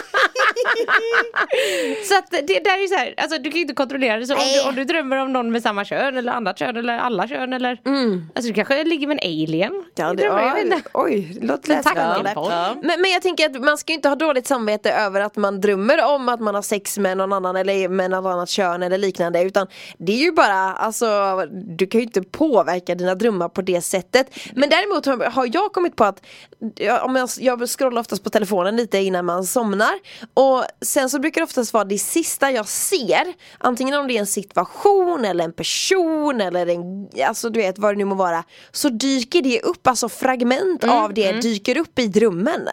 Så 2.08 2.17
att 2.17 2.32
det 2.32 2.60
där 2.63 2.78
är 2.78 2.82
ju 2.82 2.88
så 2.88 2.95
här, 2.95 3.13
alltså 3.17 3.38
du 3.38 3.43
kan 3.43 3.54
ju 3.56 3.62
inte 3.62 3.73
kontrollera 3.73 4.17
det 4.17 4.25
så 4.25 4.34
om 4.34 4.39
du, 4.63 4.69
om 4.69 4.75
du 4.75 4.84
drömmer 4.84 5.17
om 5.17 5.34
någon 5.34 5.52
med 5.52 5.62
samma 5.63 5.86
kön 5.86 6.17
eller 6.17 6.32
annat 6.32 6.60
kön 6.60 6.78
eller 6.78 6.97
alla 6.97 7.28
kön 7.28 7.54
eller 7.54 7.71
Alltså 8.36 8.47
du 8.49 8.54
kanske 8.54 8.84
ligger 8.84 9.08
med 9.08 9.19
en 9.23 9.30
alien 9.30 9.69
Mm. 9.69 9.84
Ja, 9.95 10.13
i 10.13 10.15
det, 10.15 10.23
jag 10.23 10.41
ja, 10.41 10.60
inte. 10.60 10.82
oj, 10.93 11.38
det 11.41 11.47
låter 11.47 11.73
En 11.75 11.84
spännande. 11.84 12.15
tankepodd. 12.15 12.52
Ja. 12.52 12.75
Men, 12.84 13.02
men 13.02 13.12
jag 13.12 13.21
tänker 13.21 13.45
att 13.45 13.62
man 13.63 13.78
ska 13.78 13.91
ju 13.91 13.95
inte 13.95 14.10
ha 14.10 14.15
dåligt 14.15 14.47
samvete 14.47 14.91
över 14.91 15.21
att 15.21 15.36
man 15.36 15.62
drömmer 15.62 16.06
om 16.06 16.30
att 16.30 16.39
man 16.39 16.56
har 16.56 16.62
sex 16.62 16.97
med 16.97 17.17
någon 17.17 17.34
annan 17.34 17.56
eller 17.56 17.89
med 17.89 18.12
något 18.12 18.32
annat 18.34 18.49
kön 18.49 18.84
eller 18.84 18.97
liknande 18.97 19.41
utan 19.43 19.67
det 19.97 20.12
är 20.12 20.17
ju 20.17 20.32
bara, 20.32 20.54
alltså 20.73 21.08
du 21.52 21.88
kan 21.88 21.99
ju 22.02 22.06
inte 22.06 22.21
påverka 22.21 22.79
dina 22.86 23.15
drömmar 23.15 23.50
på 23.50 23.62
det 23.62 23.82
sättet. 23.82 24.28
Men 24.54 24.70
däremot 24.70 25.06
har, 25.34 25.50
jag 25.54 25.74
kommit 25.74 25.96
på 25.96 26.04
att 26.04 26.22
om 27.02 27.15
jag, 27.15 27.30
jag 27.39 27.70
scrollar 27.70 28.02
oftast 28.02 28.24
på 28.24 28.30
telefonen 28.30 28.76
lite 28.76 28.98
innan 28.98 29.26
man 29.26 29.44
somnar 29.44 29.94
och 30.34 30.63
sen 30.82 31.10
så 31.10 31.20
brukar 31.20 31.42
det 31.42 31.46
oftast 31.46 31.74
vara 31.74 31.84
det 31.84 31.98
sista 31.98 32.52
jag 32.52 32.68
ser 32.68 33.34
antingen 33.58 34.00
om 34.00 34.08
det 34.08 34.15
är 34.15 34.20
en 34.20 34.28
situation 34.28 35.26
eller 35.26 35.44
en 35.44 35.54
person 35.54 36.42
eller 36.42 36.68
en, 36.68 37.10
alltså 37.28 37.50
du 37.50 37.60
vet 37.60 37.80
vad 37.80 37.94
det 37.94 37.98
nu 37.98 38.06
må 38.06 38.15
vara 38.15 38.44
så 38.72 38.89
dyker 38.89 39.42
det 39.42 39.62
upp, 39.62 39.88
alltså 39.88 40.10
fragment 40.10 40.60
Mm, 40.84 40.96
av 40.96 41.13
det 41.13 41.32
dyker 41.32 41.78
upp 41.78 42.00
i 42.00 42.08
drömmen. 42.08 42.70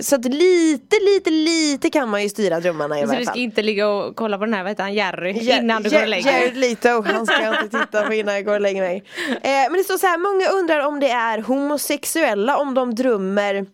Så 0.00 0.14
att 0.16 0.24
lite, 0.24 0.96
lite, 1.00 1.30
lite 1.30 1.90
kan 1.90 2.08
man 2.08 2.22
ju 2.22 2.28
styra 2.28 2.60
drömmarna 2.60 2.98
i 2.98 3.02
Så 3.02 3.06
varje 3.06 3.20
du 3.20 3.26
ska 3.26 3.34
inte 3.38 3.62
ligga 3.62 3.88
och 3.88 4.16
kolla 4.16 4.38
på 4.38 4.44
den 4.44 4.54
här, 4.54 4.62
vad 4.62 4.70
heter 4.70 4.82
han, 4.82 4.94
Jerry, 4.94 5.38
Ja- 5.40 5.58
innan 5.58 5.82
du 5.82 5.90
går 5.90 5.96
och 5.96 6.02
Ja- 6.02 6.06
lägger 6.06 6.32
Jared 6.32 6.54
dig? 6.54 6.70
Leto, 6.70 7.02
han 7.02 7.26
ska 7.26 7.42
jag 7.42 7.64
inte 7.64 7.78
titta 7.80 8.02
på 8.06 8.12
innan 8.14 8.34
jag 8.34 8.44
går 8.44 8.54
och 8.54 8.60
lägger 8.60 8.82
mig. 8.82 9.04
Eh, 9.28 9.40
men 9.42 9.72
det 9.72 9.84
står 9.84 9.98
så 9.98 10.06
här, 10.06 10.18
många 10.18 10.60
undrar 10.60 10.80
om 10.86 11.00
det 11.00 11.10
är 11.10 11.38
homosexuella 11.38 12.56
om 12.56 12.74
de 12.74 12.94
drömmer 12.94 13.66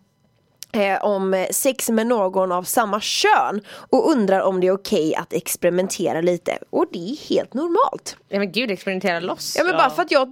Eh, 0.71 1.03
om 1.05 1.45
sex 1.51 1.89
med 1.89 2.07
någon 2.07 2.51
av 2.51 2.63
samma 2.63 3.01
kön 3.01 3.61
och 3.89 4.11
undrar 4.11 4.41
om 4.41 4.59
det 4.61 4.67
är 4.67 4.71
okej 4.71 5.15
att 5.15 5.33
experimentera 5.33 6.21
lite. 6.21 6.57
Och 6.69 6.85
det 6.91 6.99
är 7.11 7.29
helt 7.29 7.53
normalt. 7.53 8.17
Ja 8.29 8.39
men 8.39 8.51
gud, 8.51 8.71
experimentera 8.71 9.19
loss. 9.19 9.55
Ja 9.57 9.63
men 9.63 9.77
bara 9.77 9.89
för 9.89 10.01
att 10.01 10.11
jag 10.11 10.29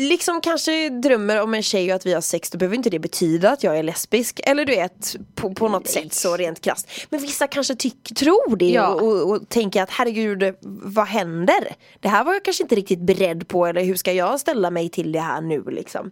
liksom 0.00 0.40
kanske 0.40 0.88
drömmer 0.88 1.42
om 1.42 1.54
en 1.54 1.62
tjej 1.62 1.90
och 1.90 1.96
att 1.96 2.06
vi 2.06 2.12
har 2.12 2.20
sex 2.20 2.50
då 2.50 2.58
behöver 2.58 2.76
inte 2.76 2.90
det 2.90 2.98
betyda 2.98 3.50
att 3.50 3.62
jag 3.62 3.78
är 3.78 3.82
lesbisk. 3.82 4.40
Eller 4.44 4.64
du 4.64 4.72
vet, 4.72 5.16
på, 5.34 5.54
på 5.54 5.68
något 5.68 5.88
sätt 5.88 6.12
så 6.12 6.36
rent 6.36 6.60
krasst. 6.60 6.90
Men 7.10 7.20
vissa 7.20 7.46
kanske 7.46 7.74
tyck, 7.74 8.14
tror 8.16 8.56
det 8.56 8.70
Ja. 8.70 8.88
och, 8.88 9.02
och, 9.02 9.30
och 9.30 9.48
tänker 9.48 9.82
att 9.82 9.90
herregud, 9.90 10.54
vad 10.82 11.06
händer? 11.06 11.74
Det 12.00 12.08
här 12.08 12.24
var 12.24 12.32
jag 12.32 12.44
kanske 12.44 12.62
inte 12.62 12.74
riktigt 12.74 13.00
beredd 13.00 13.48
på 13.48 13.66
eller 13.66 13.84
hur 13.84 13.94
ska 13.94 14.12
jag 14.12 14.40
ställa 14.40 14.70
mig 14.70 14.88
till 14.88 15.12
det 15.12 15.20
här 15.20 15.40
nu 15.40 15.64
liksom. 15.70 16.10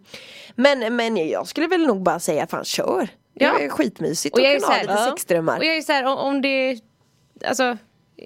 Men, 0.55 0.95
men 0.95 1.29
jag 1.29 1.47
skulle 1.47 1.67
väl 1.67 1.87
nog 1.87 2.03
bara 2.03 2.19
säga 2.19 2.47
fan 2.47 2.65
kör. 2.65 3.07
Ja. 3.33 3.53
Det 3.57 3.65
är 3.65 3.69
skitmysigt 3.69 4.37
Och 4.37 4.45
att 4.45 4.61
kunna 4.61 4.67
ha 4.67 4.81
lite 4.81 4.97
sexdrömmar. 5.11 5.57
Och 5.57 5.65
jag 5.65 5.77
är 5.77 5.81
så 5.81 5.91
här, 5.91 6.05
om, 6.05 6.17
om 6.17 6.41
det, 6.41 6.79
alltså 7.45 7.77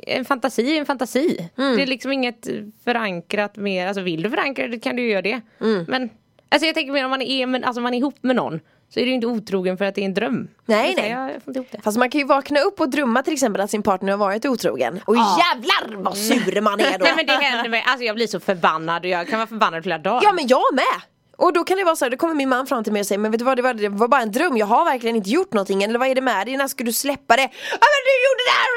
en 0.08 0.26
fantasi 0.26 0.76
är 0.76 0.80
en 0.80 0.86
fantasi. 0.86 1.50
Mm. 1.58 1.76
Det 1.76 1.82
är 1.82 1.88
liksom 1.88 2.12
inget 2.12 2.48
förankrat 2.84 3.58
mer, 3.58 3.88
alltså 3.88 4.02
vill 4.02 4.24
du 4.24 4.30
förankra 4.30 4.68
det 4.68 4.80
kan 4.80 4.96
du 4.96 5.02
ju 5.02 5.10
göra 5.10 5.22
det. 5.22 5.42
Mm. 5.62 5.86
Men 5.88 6.10
alltså 6.50 6.66
jag 6.66 6.76
tänker 6.76 6.94
mer 6.94 7.04
om 7.04 7.10
man 7.10 7.22
är, 7.22 7.46
men, 7.46 7.64
alltså 7.64 7.82
man 7.82 7.94
är 7.94 7.98
ihop 7.98 8.18
med 8.22 8.36
någon 8.36 8.60
så 8.94 9.00
är 9.00 9.06
du 9.06 9.12
inte 9.12 9.28
otrogen 9.28 9.78
för 9.78 9.86
att 9.86 9.96
det 9.96 10.02
är 10.02 10.06
en 10.06 10.14
dröm. 10.14 10.48
Nej, 10.66 10.96
nej. 10.98 11.10
Jag, 11.10 11.66
jag. 11.72 11.84
Fast 11.84 11.98
man 11.98 12.10
kan 12.10 12.22
ju 12.22 12.28
vakna 12.28 12.60
upp 12.60 12.80
och 12.80 12.90
drömma 12.90 13.24
till 13.24 13.34
exempel 13.34 13.62
att 13.62 13.72
sin 13.72 13.84
partner 13.84 14.12
har 14.12 14.18
varit 14.18 14.46
otrogen. 14.46 15.00
Och 15.06 15.16
jävlar 15.16 16.04
vad 16.04 16.18
sur 16.18 16.62
man 16.62 16.80
är 16.80 17.00
då. 17.00 17.04
Nej 17.06 17.14
men 17.16 17.26
det 17.26 17.34
händer 17.34 17.70
mig, 17.70 17.84
alltså 17.88 18.06
jag 18.06 18.16
blir 18.16 18.28
så 18.28 18.40
förbannad 18.40 19.04
och 19.04 19.10
jag 19.10 19.28
kan 19.28 19.40
vara 19.40 19.48
förbannad 19.48 19.84
flera 19.84 19.98
dagar. 19.98 20.22
Ja 20.24 20.34
men 20.34 20.48
jag 20.48 20.64
med! 20.74 21.13
Och 21.44 21.54
då 21.54 21.64
kan 21.64 21.78
det 21.78 21.84
vara 21.84 21.96
så 21.96 22.06
här, 22.06 22.10
då 22.10 22.18
kommer 22.18 22.34
min 22.34 22.50
man 22.50 22.68
fram 22.68 22.84
till 22.84 22.94
mig 22.94 23.00
och 23.00 23.06
säger 23.06 23.20
Men 23.20 23.32
vet 23.32 23.40
du 23.40 23.46
vad, 23.46 23.58
det 23.58 23.62
var, 23.62 23.74
det 23.74 23.90
var 23.90 24.08
bara 24.08 24.22
en 24.22 24.32
dröm, 24.32 24.58
jag 24.58 24.66
har 24.66 24.86
verkligen 24.86 25.16
inte 25.16 25.30
gjort 25.30 25.54
någonting 25.54 25.84
Eller 25.84 26.00
vad 26.00 26.08
är 26.08 26.16
det 26.16 26.22
med 26.22 26.48
dig, 26.48 26.58
när 26.58 26.68
ska 26.68 26.84
du 26.84 26.94
släppa 26.94 27.36
det? 27.36 27.42
Ja 27.42 27.88
men 27.94 28.02
du 28.08 28.14
gjorde 28.26 28.44
det 28.50 28.56
här! 28.60 28.74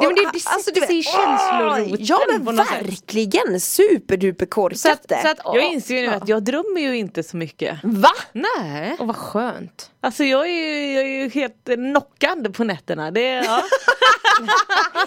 Men 0.00 0.14
det- 0.14 0.20
det 0.22 0.26
Alltså, 0.26 0.60
sätter 0.60 0.80
du 0.80 0.86
sig 0.86 0.96
i 0.96 0.98
vet, 0.98 1.06
känsloroten 1.06 1.92
åh, 1.92 1.96
Ja 2.00 2.20
men 2.42 2.56
verkligen, 2.56 3.60
superduper 3.60 4.46
så 4.46 4.48
att, 4.48 4.54
korkat 4.54 5.08
det 5.08 5.20
så 5.22 5.28
att, 5.28 5.54
Jag 5.56 5.64
inser 5.64 5.94
ju 5.94 6.00
nu 6.10 6.14
att 6.14 6.28
jag 6.28 6.42
drömmer 6.44 6.80
ju 6.80 6.96
inte 6.96 7.22
så 7.22 7.36
mycket. 7.36 7.78
Va? 7.82 8.08
Nej. 8.32 8.96
Åh 9.00 9.06
vad 9.06 9.16
skönt. 9.16 9.90
Alltså 10.06 10.24
jag 10.24 10.46
är 10.48 10.52
ju, 10.52 10.92
jag 10.92 11.04
är 11.04 11.22
ju 11.22 11.28
helt 11.28 11.64
knockad 11.64 12.54
på 12.54 12.64
nätterna. 12.64 13.10
Det, 13.10 13.20
ja. 13.20 13.62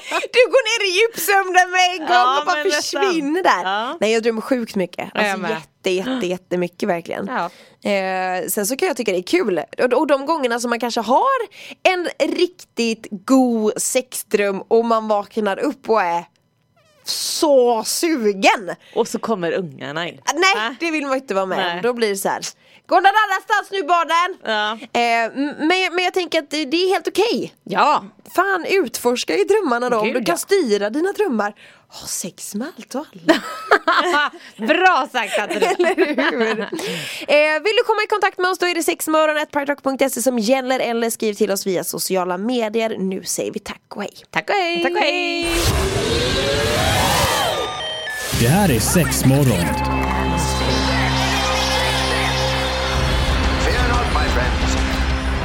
Du 0.09 0.39
går 0.51 0.63
ner 0.69 0.87
i 0.89 0.99
djupsömnen 0.99 1.71
med 1.71 1.91
en 1.91 1.97
gång 1.97 2.07
Ja, 2.09 2.39
och 2.39 2.45
bara 2.45 2.63
försvinner 2.63 3.43
där 3.43 3.63
Ja. 3.63 3.97
Nej 4.01 4.13
jag 4.13 4.23
drömmer 4.23 4.41
sjukt 4.41 4.75
mycket, 4.75 5.09
alltså 5.13 5.47
jätte 5.47 5.89
jätte 5.89 6.27
jättemycket 6.27 6.89
verkligen 6.89 7.27
Ja. 7.27 7.49
Eh, 7.91 8.47
sen 8.47 8.67
så 8.67 8.75
kan 8.75 8.87
jag 8.87 8.97
tycka 8.97 9.11
det 9.11 9.17
är 9.17 9.23
kul. 9.23 9.61
Och, 9.77 9.93
och 9.93 10.07
de 10.07 10.25
gångerna 10.25 10.59
som 10.59 10.69
man 10.69 10.79
kanske 10.79 11.01
har 11.01 11.39
en 11.83 12.07
riktigt 12.35 13.07
god 13.11 13.81
sexdröm 13.81 14.61
och 14.67 14.85
man 14.85 15.07
vaknar 15.07 15.59
upp 15.59 15.89
och 15.89 16.01
är 16.01 16.23
så 17.03 17.83
sugen. 17.83 18.75
Och 18.95 19.07
så 19.07 19.19
kommer 19.19 19.51
ungarna 19.51 20.07
in. 20.07 20.21
Nej, 20.35 20.67
Äh. 20.67 20.73
det 20.79 20.91
vill 20.91 21.05
man 21.07 21.15
inte 21.17 21.33
vara 21.33 21.45
med 21.45 21.57
Nej. 21.57 21.81
Då 21.83 21.93
blir 21.93 22.09
det 22.09 22.15
så 22.15 22.29
här. 22.29 22.41
Gå 22.89 22.95
någon 22.95 23.05
annanstans 23.05 23.71
nu 23.71 23.83
barnen! 23.83 24.37
Ja. 24.43 24.71
Eh, 24.99 25.31
men, 25.67 25.95
men 25.95 26.03
jag 26.03 26.13
tänker 26.13 26.39
att 26.39 26.49
det, 26.49 26.57
är 26.57 26.93
helt 26.93 27.07
okej. 27.07 27.53
Ja. 27.63 28.03
Fan 28.35 28.65
utforska 28.69 29.37
ju 29.37 29.43
drömmarna 29.43 29.89
då. 29.89 30.01
Gud, 30.01 30.13
du 30.13 30.25
kan 30.25 30.33
ja. 30.33 30.37
styra 30.37 30.89
dina 30.89 31.11
drömmar. 31.11 31.53
Ha 31.87 32.07
sex 32.07 32.55
med 32.55 32.67
allt 32.77 32.95
och 32.95 33.05
alla. 33.13 34.31
Bra 34.67 35.07
sagt 35.11 35.35
Katarina. 35.35 35.89
Eller 35.89 36.45
hur? 36.45 36.59
eh, 36.61 37.63
vill 37.63 37.75
du 37.77 37.83
komma 37.85 38.03
i 38.03 38.07
kontakt 38.07 38.37
med 38.37 38.49
oss 38.51 38.57
då 38.57 38.65
är 38.65 38.75
det 38.75 38.83
sexmorgon.parkrock.se 38.83 40.21
som 40.21 40.39
gäller 40.39 40.79
eller 40.79 41.09
skriv 41.09 41.33
till 41.33 41.51
oss 41.51 41.67
via 41.67 41.83
sociala 41.83 42.37
medier. 42.37 42.97
Nu 42.97 43.23
säger 43.23 43.51
vi 43.51 43.59
tack 43.59 43.81
och 43.95 44.01
hej. 44.01 44.13
Tack 44.29 44.49
och 44.49 44.55
hej. 44.55 44.83
Tack 44.83 44.91
och 44.91 44.97
hej! 44.97 45.47
Det 48.41 48.47
här 48.47 48.71
är 48.71 48.79
sex 48.79 49.25